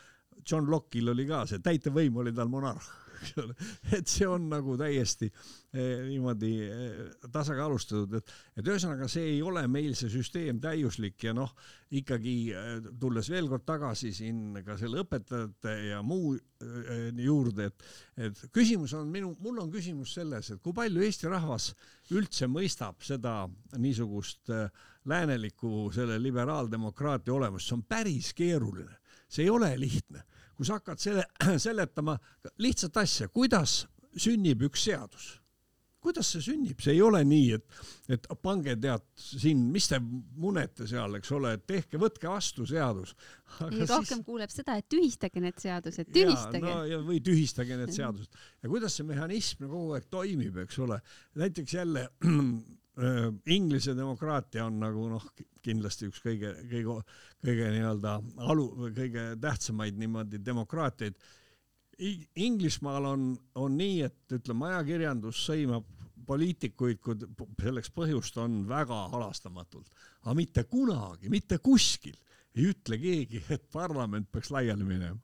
[0.47, 2.89] John Locke'il oli ka see, täitevvõim oli tal monarh
[3.97, 7.01] et see on nagu täiesti eh, niimoodi eh,
[7.32, 11.54] tasakaalustatud, et, et ühesõnaga see ei ole meil see süsteem täiuslik ja noh,
[11.97, 17.88] ikkagi eh, tulles veel kord tagasi siin ka selle õpetajate ja muu eh, juurde, et,
[18.30, 21.71] et küsimus on minu, mul on küsimus selles, et kui palju Eesti rahvas
[22.15, 23.43] üldse mõistab seda
[23.77, 24.67] niisugust eh,
[25.10, 29.01] läänelikku selle liberaaldemokraatia olemust, see on päris keeruline,
[29.32, 30.25] see ei ole lihtne
[30.62, 31.26] kui sa hakkad selle,
[31.67, 32.13] seletama
[32.62, 33.82] lihtsat asja, kuidas
[34.13, 35.32] sünnib üks seadus
[36.02, 37.82] kuidas see sünnib, see ei ole nii, et,
[38.15, 43.13] et pange tead siin, mis te munete seal, eks ole, et tehke, võtke vastu seadus.
[43.60, 44.24] rohkem siis...
[44.26, 46.65] kuuleb seda, et tühistage need seadused, tühistage.
[46.65, 50.97] No, ja, või tühistage need seadused ja kuidas see mehhanism kogu aeg toimib, eks ole.
[51.38, 52.08] näiteks jälle
[53.45, 55.23] Inglise demokraatia on nagu noh,
[55.63, 56.97] kindlasti üks kõige, kõige,
[57.39, 58.17] kõige nii-öelda
[58.51, 58.65] alu,
[58.97, 61.15] kõige tähtsamaid niimoodi demokraatiaid.
[62.41, 63.25] Inglismaal on,
[63.56, 65.88] on nii, et ütleme, ajakirjandus sõimab
[66.27, 67.17] poliitikuid, kui
[67.62, 69.88] selleks põhjust on väga halastamatult,
[70.25, 72.17] aga mitte kunagi, mitte kuskil
[72.56, 75.19] ei ütle keegi, et parlament peaks laiali minema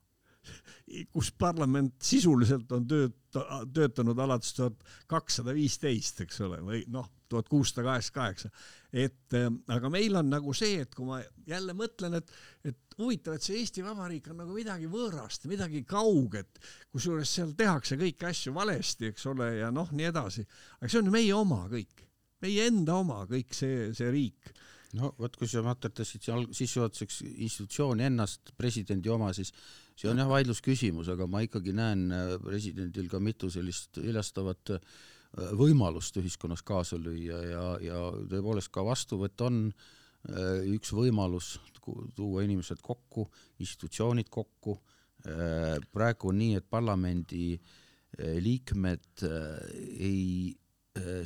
[1.11, 3.39] kus parlament sisuliselt on tööt-,
[3.73, 8.49] töötanud alates tuhat kakssada viisteist, eks ole, või noh, tuhat kuussada kaheksakümmend kaheksa.
[8.93, 12.31] et äh, aga meil on nagu see, et kui ma jälle mõtlen, et,
[12.63, 16.61] et huvitav, et see Eesti Vabariik on nagu midagi võõrast, midagi kauget,
[16.93, 20.47] kusjuures seal tehakse kõiki asju valesti, eks ole, ja noh, nii edasi.
[20.79, 22.07] aga see on ju meie oma kõik,
[22.45, 24.55] meie enda oma kõik see, see riik
[24.95, 29.51] no vot, kui sa materdasid seal sissejuhatuseks institutsiooni ennast, presidendi oma, siis
[29.97, 34.91] see on jah vaidlusküsimus, aga ma ikkagi näen äh, presidendil ka mitu sellist iljastavat äh,
[35.57, 41.55] võimalust ühiskonnas kaasa lüüa ja, ja tõepoolest ka vastuvõtt on äh, üks võimalus
[42.17, 43.29] tuua inimesed kokku,
[43.63, 44.73] institutsioonid kokku.
[45.91, 47.55] praegu on nii, et parlamendi
[48.43, 50.51] liikmed ei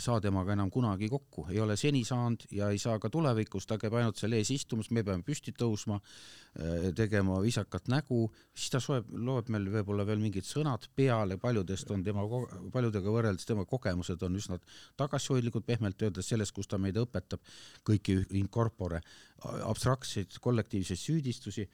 [0.02, 3.78] saa temaga enam kunagi kokku, ei ole seni saanud ja ei saa ka tulevikus, ta
[3.82, 8.24] käib ainult seal ees istumas, me peame püsti tõusma, äh, tegema viisakat nägu,
[8.56, 12.26] siis ta soeb, loeb meil võib-olla veel mingid sõnad peale, paljudest on tema,
[12.74, 14.60] paljudega võrreldes tema kogemused on üsna
[15.00, 17.42] tagasihoidlikud, pehmelt öeldes selles, kus ta meid õpetab.
[17.88, 19.02] Kõiki in corpore
[19.42, 21.66] abstraktseid kollektiivseid süüdistusi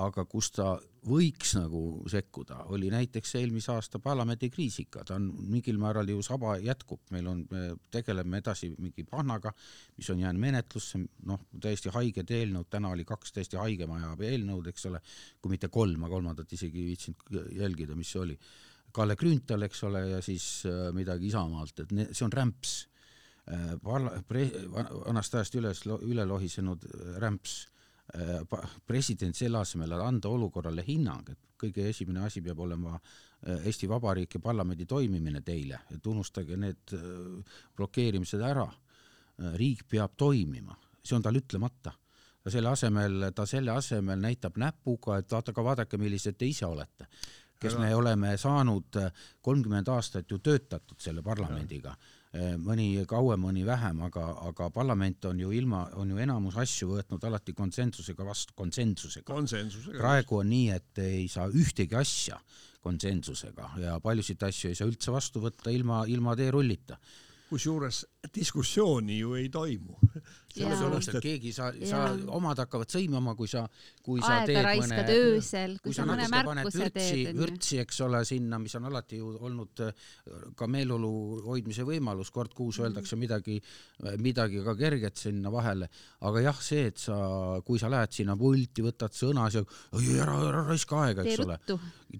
[0.00, 0.72] aga kus ta
[1.08, 1.80] võiks nagu
[2.10, 7.42] sekkuda, oli näiteks eelmise aasta parlamendikriisiga, ta on mingil määral ju saba jätkub, meil on,
[7.50, 7.62] me
[7.92, 9.52] tegeleme edasi mingi pannaga,
[9.98, 14.86] mis on jäänud menetlusse, noh, täiesti haiged eelnõud, täna oli kaks täiesti haigemaja eelnõud, eks
[14.92, 15.02] ole,
[15.42, 18.38] kui mitte kolm, ma kolmandat isegi ei viitsinud jälgida, mis see oli.
[18.92, 22.74] Kalle Grünthal, eks ole, ja siis äh, midagi Isamaalt, et ne, see on rämps.
[23.48, 23.74] Äh,.
[23.82, 27.62] Parla-, pre-, vanast ajast üles, üle lohisenud äh, rämps
[28.86, 33.88] president selle asemel, et anda olukorrale hinnang, et kõige esimene asi peab olema äh, Eesti
[33.88, 38.70] Vabariik ja parlamendi toimimine teile, et unustage need äh, blokeerimised ära.
[39.56, 41.92] riik peab toimima, see on tal ütlemata.
[42.42, 47.08] ta selle asemel, ta selle asemel näitab näpuga, et vaadake, vaadake, millised te ise olete
[47.58, 48.98] kes me oleme saanud
[49.40, 55.40] kolmkümmend aastat ju töötatud selle parlamendiga ja mõni kauem, mõni vähem, aga, aga parlament on
[55.40, 59.26] ju ilma, on ju enamus asju võtnud alati konsensusega vastu, konsensusega.
[59.28, 59.98] konsensusega.
[59.98, 62.40] praegu on nii, et ei saa ühtegi asja
[62.82, 66.96] konsensusega ja paljusid asju ei saa üldse vastu võtta ilma, ilma teerullita
[67.52, 69.98] kusjuures diskussiooni ju ei toimu.
[70.52, 72.02] sellepärast, et keegi sa, sa,
[72.36, 73.62] omad hakkavad sõimama, kui sa,
[74.04, 77.30] kui sa Aega teed mõne, öösel, kui, sa mõne märkuse teed.
[77.38, 80.10] vürtsi, eks ole, sinna, mis on alati ju olnud äh,
[80.58, 81.12] ka meeleolu
[81.46, 82.88] hoidmise võimalus, kord kuus mhm.
[82.88, 83.56] öeldakse midagi,
[84.20, 85.88] midagi ka kerget sinna vahele,
[86.28, 87.16] aga jah, see, et sa,
[87.64, 91.56] kui sa lähed sinna pulti, võtad sõna, ära, ära raiska aega, eks ole.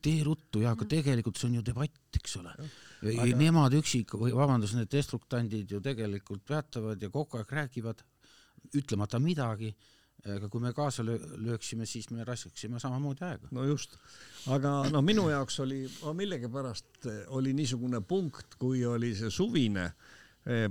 [0.00, 2.56] tee ruttu ja, aga tegelikult see on ju debatt, eks ole
[3.02, 3.38] aga...
[3.38, 8.04] nemad üksik või vabandust, need destruktandid ju tegelikult peatavad ja kogu aeg räägivad,
[8.78, 9.72] ütlemata midagi
[10.22, 13.48] aga kui me kaasa lööksime, siis me raiskaksime samamoodi aega.
[13.50, 13.96] no just,
[14.54, 15.80] aga noh, minu jaoks oli,
[16.14, 20.21] millegipärast oli niisugune punkt, kui oli see suvine äh,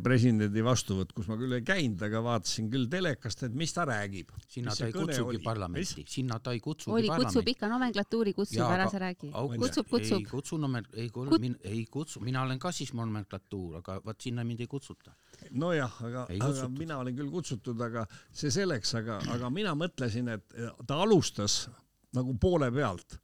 [0.03, 4.33] presidendi vastuvõtt, kus ma küll ei käinud, aga vaatasin küll telekast, et mis ta räägib.
[4.51, 5.39] sinna ta ei kutsugi oli?
[5.43, 7.31] parlamenti, sinna ta ei kutsugi oli, parlamenti.
[7.31, 9.31] kutsub ikka nomenklatuuri, kutsub, ära sa räägi.
[9.31, 10.19] kutsub, kutsub.
[10.19, 11.39] ei kutsu nomen-, ei Kut...
[11.39, 15.15] Min, ei kutsu, mina olen ka siis nomenklatuur, aga vot sinna mind ei kutsuta.
[15.51, 20.57] nojah, aga, aga mina olin küll kutsutud, aga see selleks, aga, aga mina mõtlesin, et
[20.87, 21.69] ta alustas
[22.11, 23.21] nagu poole pealt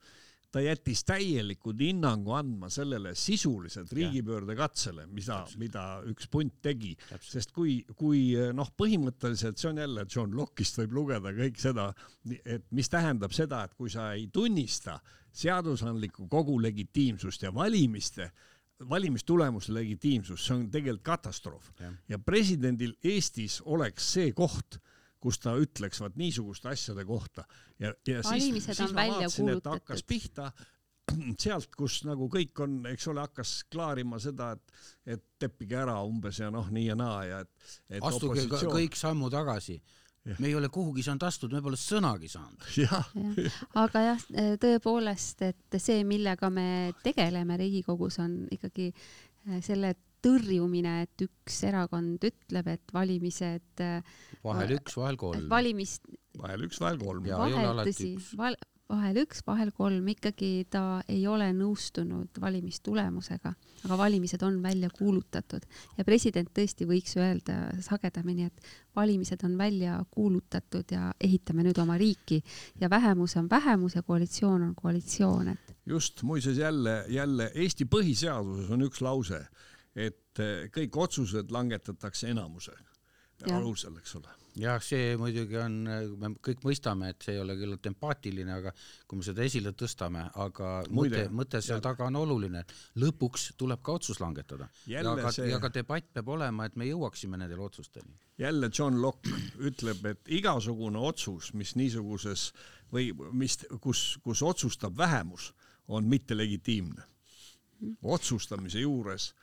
[0.58, 7.80] ta jättis täielikud hinnangu andma sellele sisuliselt riigipöördekatsele, mida, mida üks punt tegi, sest kui,
[8.00, 11.92] kui noh, põhimõtteliselt see on jälle John Locke'ist võib lugeda kõik seda,
[12.42, 14.98] et mis tähendab seda, et kui sa ei tunnista
[15.38, 18.32] seadusandliku kogu legitiimsust ja valimiste
[18.90, 21.72] valimistulemuse legitiimsust, see on tegelikult katastroof.
[21.82, 21.92] Ja.
[22.14, 24.78] ja presidendil Eestis oleks see koht
[25.24, 27.46] kus ta ütleks vaat niisuguste asjade kohta.
[27.80, 30.52] Ja, ja Valimised siis, siis ma vaatasin, et ta hakkas pihta
[31.44, 34.82] sealt, kus nagu kõik on, eks ole, hakkas klaarima seda, et,
[35.18, 38.76] et teppige ära umbes ja noh, nii ja naa ja et, et astuge opositsioon...
[38.80, 39.80] kõik sammu tagasi.
[40.42, 42.66] Me ei ole kuhugi saanud astuda, me pole sõnagi saanud.
[42.84, 43.00] Ja.
[43.80, 44.26] aga jah,
[44.60, 46.68] tõepoolest, et see, millega me
[47.04, 49.94] tegeleme Riigikogus, on ikkagi eh, selle
[50.28, 53.84] tõrjumine, et üks erakond ütleb, et valimised.
[54.44, 55.46] vahel üks, vahel kolm.
[55.52, 56.08] valimist.
[56.38, 57.28] vahel üks, vahel kolm.
[57.28, 58.16] vahel tõsi,
[58.88, 63.52] vahel üks, vahel kolm, ikkagi ta ei ole nõustunud valimistulemusega,
[63.84, 65.66] aga valimised on välja kuulutatud
[65.98, 71.98] ja president tõesti võiks öelda sagedamini, et valimised on välja kuulutatud ja ehitame nüüd oma
[72.00, 72.42] riiki
[72.82, 75.76] ja vähemus on vähemus ja koalitsioon on koalitsioon, et.
[75.86, 79.44] just, muuseas jälle, jälle Eesti põhiseaduses on üks lause
[79.98, 82.76] et eh, kõik otsused langetatakse enamuse
[83.46, 84.32] alusel, eks ole.
[84.58, 85.76] jah, see muidugi on,
[86.18, 88.72] me kõik mõistame, et see ei ole küllalt empaatiline, aga
[89.06, 92.64] kui me seda esile tõstame, aga Muide, mõte, mõte seal taga on oluline,
[92.98, 94.70] lõpuks tuleb ka otsus langetada.
[94.90, 98.18] ja ka see..., ja ka debatt peab olema, et me jõuaksime nendele otsusteni.
[98.42, 99.38] jälle John Locke
[99.70, 102.52] ütleb, et igasugune otsus, mis niisuguses
[102.94, 105.54] või mis, kus, kus otsustab vähemus,
[105.88, 107.04] on mittelegitiimne.
[108.02, 109.34] otsustamise juures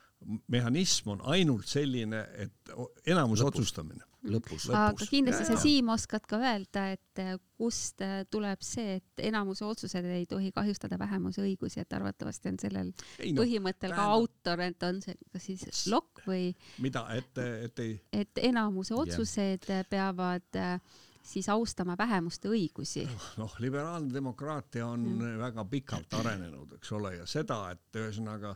[0.49, 2.75] mehhanism on ainult selline, et
[3.07, 3.49] enamus lõpus.
[3.53, 4.75] otsustamine lõpus, lõpus..
[4.79, 9.65] aga kindlasti sa, Siim, oskad ka öelda, et eh, kust eh, tuleb see, et enamuse
[9.67, 14.01] otsused ei tohi kahjustada vähemuse õigusi, et arvatavasti on sellel ei, no, põhimõttel tähendab...
[14.01, 16.45] ka autor, et on see kas siis Locke või
[16.85, 19.85] mida, et, et ei et enamuse otsused yeah.
[19.91, 20.79] peavad äh,
[21.25, 23.07] siis austama vähemuste õigusi.
[23.41, 25.39] noh, liberaalne demokraatia on mm.
[25.41, 28.55] väga pikalt arenenud, eks ole, ja seda, et ühesõnaga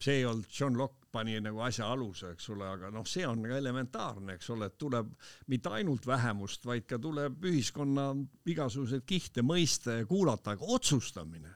[0.00, 3.42] see ei olnud, John Locke pani nagu asja aluse, eks ole, aga noh, see on
[3.44, 5.12] ka elementaarne, eks ole, et tuleb
[5.52, 8.10] mitte ainult vähemust, vaid ka tuleb ühiskonna
[8.52, 11.54] igasuguseid kihte mõista ja kuulata, aga otsustamine,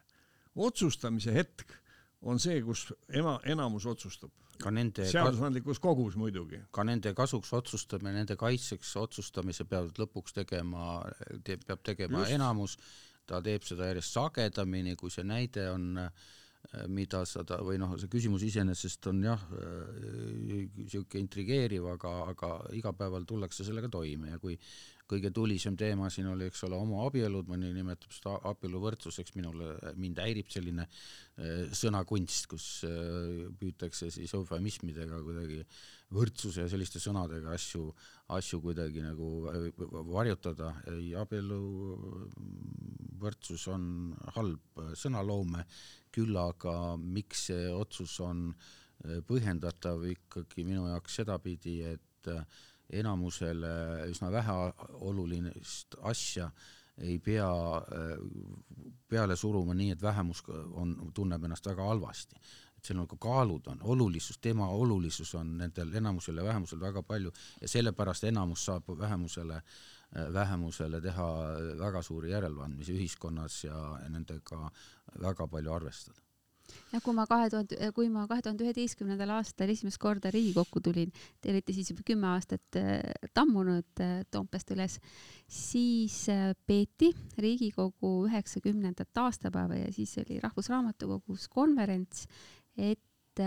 [0.61, 1.77] otsustamise hetk
[2.29, 4.33] on see, kus ema, enamus otsustab.
[4.61, 6.61] ka nende seadusandlikus kogus muidugi.
[6.71, 10.99] ka nende kasuks otsustamine, nende kaitseks otsustamise peavad lõpuks tegema
[11.45, 12.37] te,, peab tegema Just.
[12.37, 12.77] enamus,
[13.27, 16.40] ta teeb seda järjest sagedamini, kui see näide on äh, Äh,
[16.93, 22.51] mida sa ta või noh, see küsimus iseenesest on jah niisugune äh, intrigeeriv, aga, aga
[22.79, 24.59] igapäeval tullakse sellega toime ja kui
[25.11, 30.53] kõige tulisem teema siin oli, eks ole, homoabielud, mõni nimetab seda abieluvõrdsuseks, minule, mind häirib
[30.53, 32.69] selline äh, sõnakunst, kus
[33.59, 35.65] püütakse siis eufemismidega kuidagi
[36.15, 37.83] võrdsuse ja selliste sõnadega asju,
[38.35, 39.27] asju kuidagi nagu
[40.11, 40.69] varjutada.
[40.91, 43.85] ei, abieluvõrdsus on
[44.37, 44.63] halb
[44.99, 45.63] sõnaloome
[46.15, 52.45] küll aga miks see otsus on äh, põhjendatav ikkagi minu jaoks sedapidi, et äh,
[53.01, 53.73] enamusele
[54.11, 56.47] üsna väheolulist asja
[57.01, 57.49] ei pea
[57.79, 58.17] äh,
[59.09, 62.37] peale suruma nii, et vähemus on, tunneb ennast väga halvasti.
[62.81, 67.33] Et seal ka kaalud on, olulisus, tema olulisus on nendel enamusel ja vähemusel väga palju
[67.61, 69.61] ja sellepärast enamus saab vähemusele
[70.35, 71.27] vähemusele teha
[71.79, 73.77] väga suuri järeleandmisi ühiskonnas ja
[74.09, 74.71] nendega
[75.23, 76.19] väga palju arvestada.
[76.91, 81.13] Ja kui ma kahe tuhande, kui ma kahe tuhande üheteistkümnendal aastal esimest korda Riigikokku tulin,
[81.43, 83.01] te olite siis juba kümme aastat äh,
[83.35, 84.99] tammunud äh, Toompeast üles,
[85.51, 92.27] siis äh, peeti Riigikogu üheksakümnendat aastapäeva ja siis oli Rahvusraamatukogus konverents,
[92.77, 93.43] et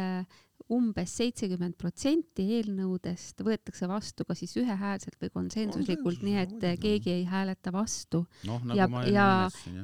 [0.74, 7.26] umbes seitsekümmend protsenti eelnõudest võetakse vastu kas siis ühehäälselt või konsensuslikult, nii et keegi ei
[7.30, 8.60] hääleta vastu no,.
[8.64, 9.28] Nagu ja, ja,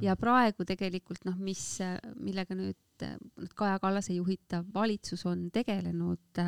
[0.02, 1.66] ja praegu tegelikult noh, mis,
[2.16, 6.41] millega nüüd nüüd Kaja Kallase juhitav valitsus on tegelenud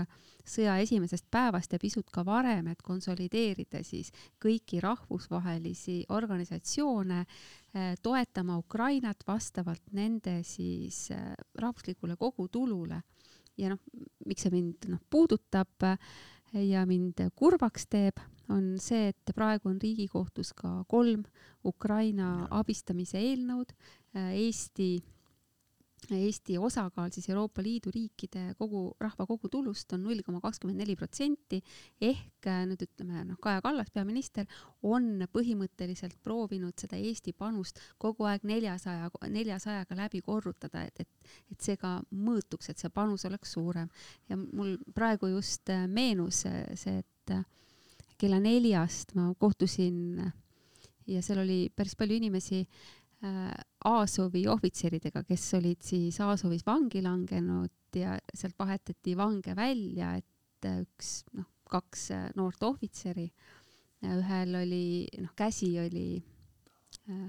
[0.47, 7.24] sõja esimesest päevast ja pisut ka varem, et konsolideerida siis kõiki rahvusvahelisi organisatsioone,
[8.04, 11.08] toetama Ukrainat vastavalt nende siis
[11.62, 13.02] rahvuslikule kogutulule
[13.58, 13.80] ja noh,
[14.26, 15.88] miks see mind noh puudutab
[16.58, 18.20] ja mind kurvaks teeb,
[18.52, 21.24] on see, et praegu on Riigikohtus ka kolm
[21.68, 23.72] Ukraina abistamise eelnõud.
[24.36, 24.97] Eesti
[26.10, 31.62] Eesti osakaal siis Euroopa Liidu riikide kogu rahva kogutulust on null koma kakskümmend neli protsenti
[32.02, 34.47] ehk äh, nüüd ütleme noh, Kaja Kallas, peaminister,
[34.82, 41.62] on põhimõtteliselt proovinud seda Eesti panust kogu aeg neljasaja, neljasajaga läbi korrutada, et, et, et
[41.62, 43.89] see ka mõõtuks, et see panus oleks suurem.
[44.30, 47.36] ja mul praegu just äh, meenus äh, see, et
[48.20, 50.18] kella neljast ma kohtusin
[51.08, 52.66] ja seal oli päris palju inimesi
[53.90, 60.84] Aasovi ohvitseridega, kes olid siis Aasovis vangi langenud ja sealt vahetati vange välja, et äh,
[60.84, 63.26] üks noh, kaks äh, noort ohvitseri,
[64.06, 64.84] ühel oli
[65.22, 66.06] noh, käsi oli
[67.10, 67.26] äh,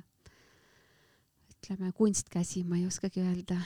[1.55, 3.57] ütleme kunstkäsi, ma ei oskagi öelda,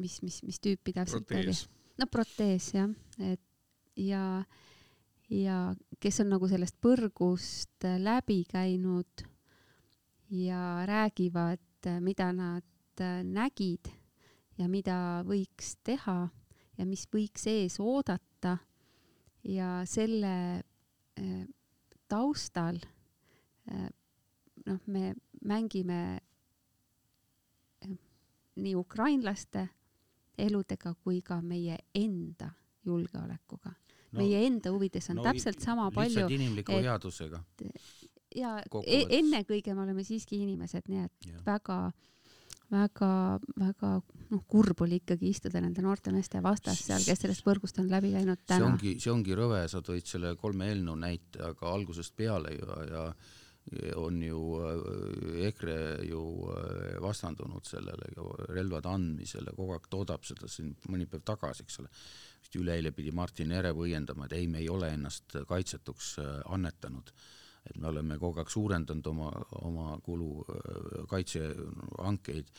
[0.00, 1.66] mis, mis, mis tüüpi täpselt protees.
[1.66, 1.94] oli.
[2.00, 2.90] no protees jah,
[3.22, 3.42] et
[4.00, 4.24] ja,
[5.30, 5.58] ja
[6.00, 9.29] kes on nagu sellest põrgust läbi käinud
[10.30, 11.58] ja räägivad,
[12.00, 12.64] mida nad
[13.00, 13.90] äh, nägid
[14.58, 16.28] ja mida võiks teha
[16.78, 18.58] ja mis võiks ees oodata.
[19.44, 20.62] ja selle
[21.18, 21.46] äh,
[22.08, 22.76] taustal
[23.72, 23.88] äh,
[24.66, 26.20] noh, me mängime
[28.60, 29.68] nii ukrainlaste
[30.38, 32.50] eludega kui ka meie enda
[32.84, 34.18] julgeolekuga no,.
[34.20, 36.28] meie enda huvides on no, täpselt sama palju.
[36.28, 37.42] inimliku headusega
[38.36, 41.42] ja e ennekõike me oleme siiski inimesed, nii et ja.
[41.46, 41.78] väga,
[42.70, 43.90] väga-väga
[44.30, 48.12] noh, kurb oli ikkagi istuda nende noorte meeste vastas seal, kes sellest võrgust on läbi
[48.14, 48.70] läinud see täna.
[48.72, 53.10] ongi, see ongi rõve, sa tõid selle kolme eelnõu näite, aga algusest peale ju ja
[53.96, 58.08] on ju äh, EKRE ju äh, vastandunud sellele
[58.48, 61.90] relvade andmisele, kogu aeg toodab seda siin mõni päev tagasi, eks ole.
[62.40, 67.12] vist üleeile pidi Martin Herem õiendama, et ei, me ei ole ennast kaitsetuks äh, annetanud
[67.70, 69.30] et me oleme kogu aeg suurendanud oma,
[69.62, 70.30] oma kulu
[71.10, 72.52] kaitsehankeid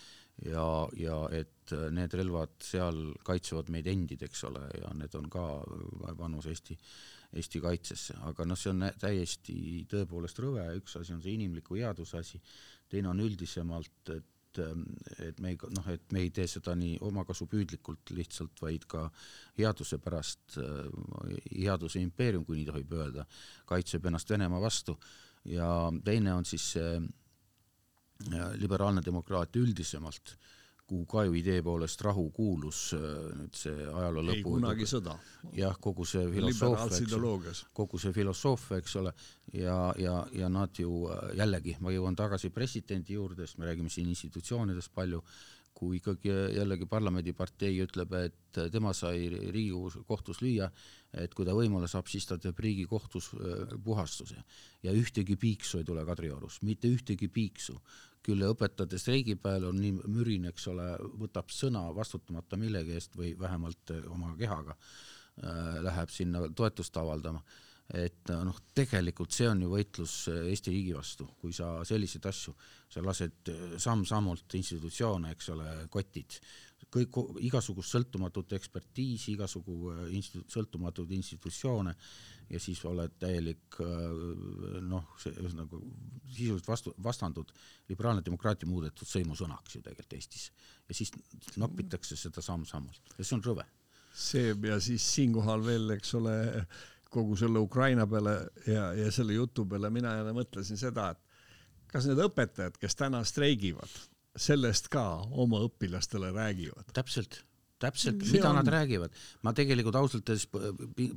[0.48, 0.66] ja,
[0.98, 5.48] ja et need relvad seal kaitsevad meid endid, eks ole, ja need on ka
[6.18, 6.78] panus Eesti
[7.32, 9.54] Eesti kaitsesse, aga noh, see on täiesti
[9.92, 12.42] tõepoolest rõve, üks asi on see inimliku headuse asi,
[12.92, 18.12] teine on üldisemalt, et et me ei noh, et me ei tee seda nii omakasupüüdlikult
[18.18, 19.06] lihtsalt, vaid ka
[19.60, 20.58] headuse pärast,
[21.56, 23.26] headuse impeerium, kui nii tohib öelda,
[23.70, 24.98] kaitseb ennast Venemaa vastu.
[25.46, 25.68] Ja
[26.06, 27.00] teine on siis see
[28.62, 30.36] liberaalne demokraatia üldisemalt
[30.92, 33.04] kuhu ka ju idee poolest rahu kuulus äh,
[33.40, 34.36] nüüd see ajaloo lõpu.
[34.36, 35.16] ei kunagi sõda.
[35.56, 39.14] jah, kogu see filosoofia, kogu see filosoofia, eks ole,
[39.56, 43.94] ja, ja, ja nad ju äh, jällegi, ma jõuan tagasi presidendi juurde, sest me räägime
[43.94, 45.24] siin institutsioonidest palju,
[45.82, 50.68] kui ikkagi jällegi parlamendipartei ütleb, et tema sai Riigikogu kohtus lüüa,
[51.24, 54.44] et kui ta võimule saab, siis ta teeb Riigikohtus äh, puhastuse.
[54.84, 57.80] Ja ühtegi piiksu ei tule Kadriorus, mitte ühtegi piiksu
[58.26, 60.88] küll õpetajate streigipäeval on nii mürin, eks ole,
[61.22, 67.42] võtab sõna vastutamata millegi eest või vähemalt eh, oma kehaga äh, läheb sinna toetust avaldama.
[67.94, 72.26] et äh, noh, tegelikult see on ju võitlus äh, Eesti riigi vastu, kui sa selliseid
[72.30, 72.54] asju,
[72.90, 76.40] sa lased samm-sammult institutsioone, eks ole, kotid,
[76.90, 81.94] kõik, igasugust sõltumatut ekspertiisi, igasugu institu-, sõltumatuid institutsioone
[82.52, 85.80] ja siis oled täielik äh, noh, ühesõnaga
[86.32, 87.52] sisuliselt vastu, vastandud
[87.90, 90.50] liberaalne demokraatia muudetud sõimusõnaks ju tegelikult Eestis.
[90.90, 91.14] ja siis
[91.58, 93.68] nopitakse seda samm-sammult ja see on rõve.
[94.14, 96.36] see ja siis siinkohal veel, eks ole,
[97.12, 101.20] kogu selle Ukraina peale ja, ja selle jutu peale mina jälle mõtlesin seda, et
[101.92, 103.92] kas need õpetajad, kes täna streigivad,
[104.38, 106.92] sellest ka oma õpilastele räägivad?
[106.94, 107.42] täpselt
[107.82, 108.60] täpselt, mida on...
[108.60, 109.14] nad räägivad.
[109.42, 110.48] ma tegelikult ausalt öeldes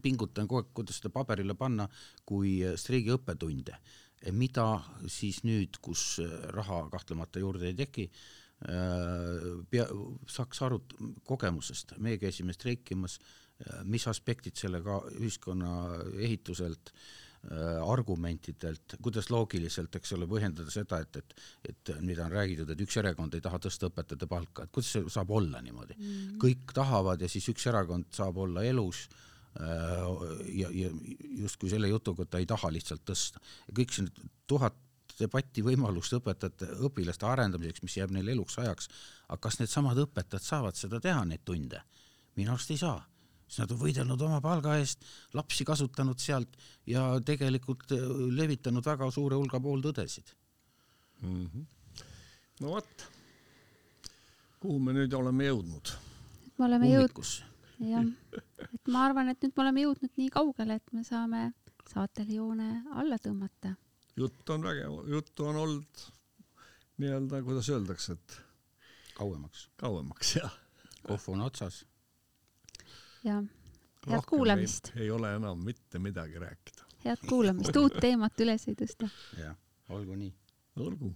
[0.02, 1.88] pingutan kogu aeg, kuidas seda paberile panna
[2.26, 3.76] kui äh, streigi õppetunde.
[4.32, 4.66] mida
[5.12, 9.88] siis nüüd, kus äh, raha kahtlemata juurde ei teki, äh, pea,
[10.30, 10.80] saaks aru
[11.28, 13.18] kogemusest, meie käisime streikimas,
[13.86, 15.70] mis aspektid sellega ühiskonna
[16.18, 17.23] ehituselt Äh,
[17.84, 21.34] argumentidelt, kuidas loogiliselt, eks ole, põhjendada seda, et, et,
[21.68, 25.12] et mida on räägitud, et üks erakond ei taha tõsta õpetajate palka, et kuidas see
[25.12, 26.06] saab olla niimoodi mm.
[26.06, 26.38] -hmm.
[26.40, 29.08] kõik tahavad ja siis üks erakond saab olla elus
[29.60, 29.68] äh,
[30.56, 30.90] ja, ja
[31.44, 33.42] justkui selle jutuga, et ta ei taha lihtsalt tõsta.
[33.72, 34.08] kõik see
[34.46, 34.80] tuhat
[35.20, 38.88] debati võimalust õpetajate, õpilaste arendamiseks, mis jääb neile eluks ajaks,
[39.28, 41.82] aga kas needsamad õpetajad saavad seda teha, neid tunde?
[42.36, 42.98] minu arust ei saa
[43.46, 45.04] siis nad on võidelnud oma palga eest,
[45.36, 46.56] lapsi kasutanud sealt
[46.90, 48.04] ja tegelikult äh,
[48.38, 50.32] levitanud väga suure hulga pooltõdesid
[51.22, 51.44] mm.
[51.46, 51.66] -hmm.
[52.64, 53.06] no vot,
[54.60, 55.94] kuhu me nüüd oleme jõudnud?
[56.58, 57.36] me oleme jõudnud,
[57.90, 58.10] jah,
[58.64, 61.46] et ma arvan, et nüüd me oleme jõudnud nii kaugele, et me saame
[61.90, 63.76] saatele joone alla tõmmata.
[64.16, 66.04] jutt on vägev, juttu on olnud
[67.02, 68.38] nii-öelda, kuidas öeldakse, et
[69.14, 69.68] kauemaks.
[69.76, 70.60] kauemaks, jah.
[71.04, 71.84] kohv on otsas
[73.24, 73.42] ja
[74.08, 74.92] head kuulamist.
[74.96, 76.88] ei ole enam mitte midagi rääkida.
[77.04, 79.08] head kuulamist, uut teemat üles ei tõsta.
[79.38, 79.56] jah,
[79.88, 80.34] olgu nii.
[80.76, 81.14] olgu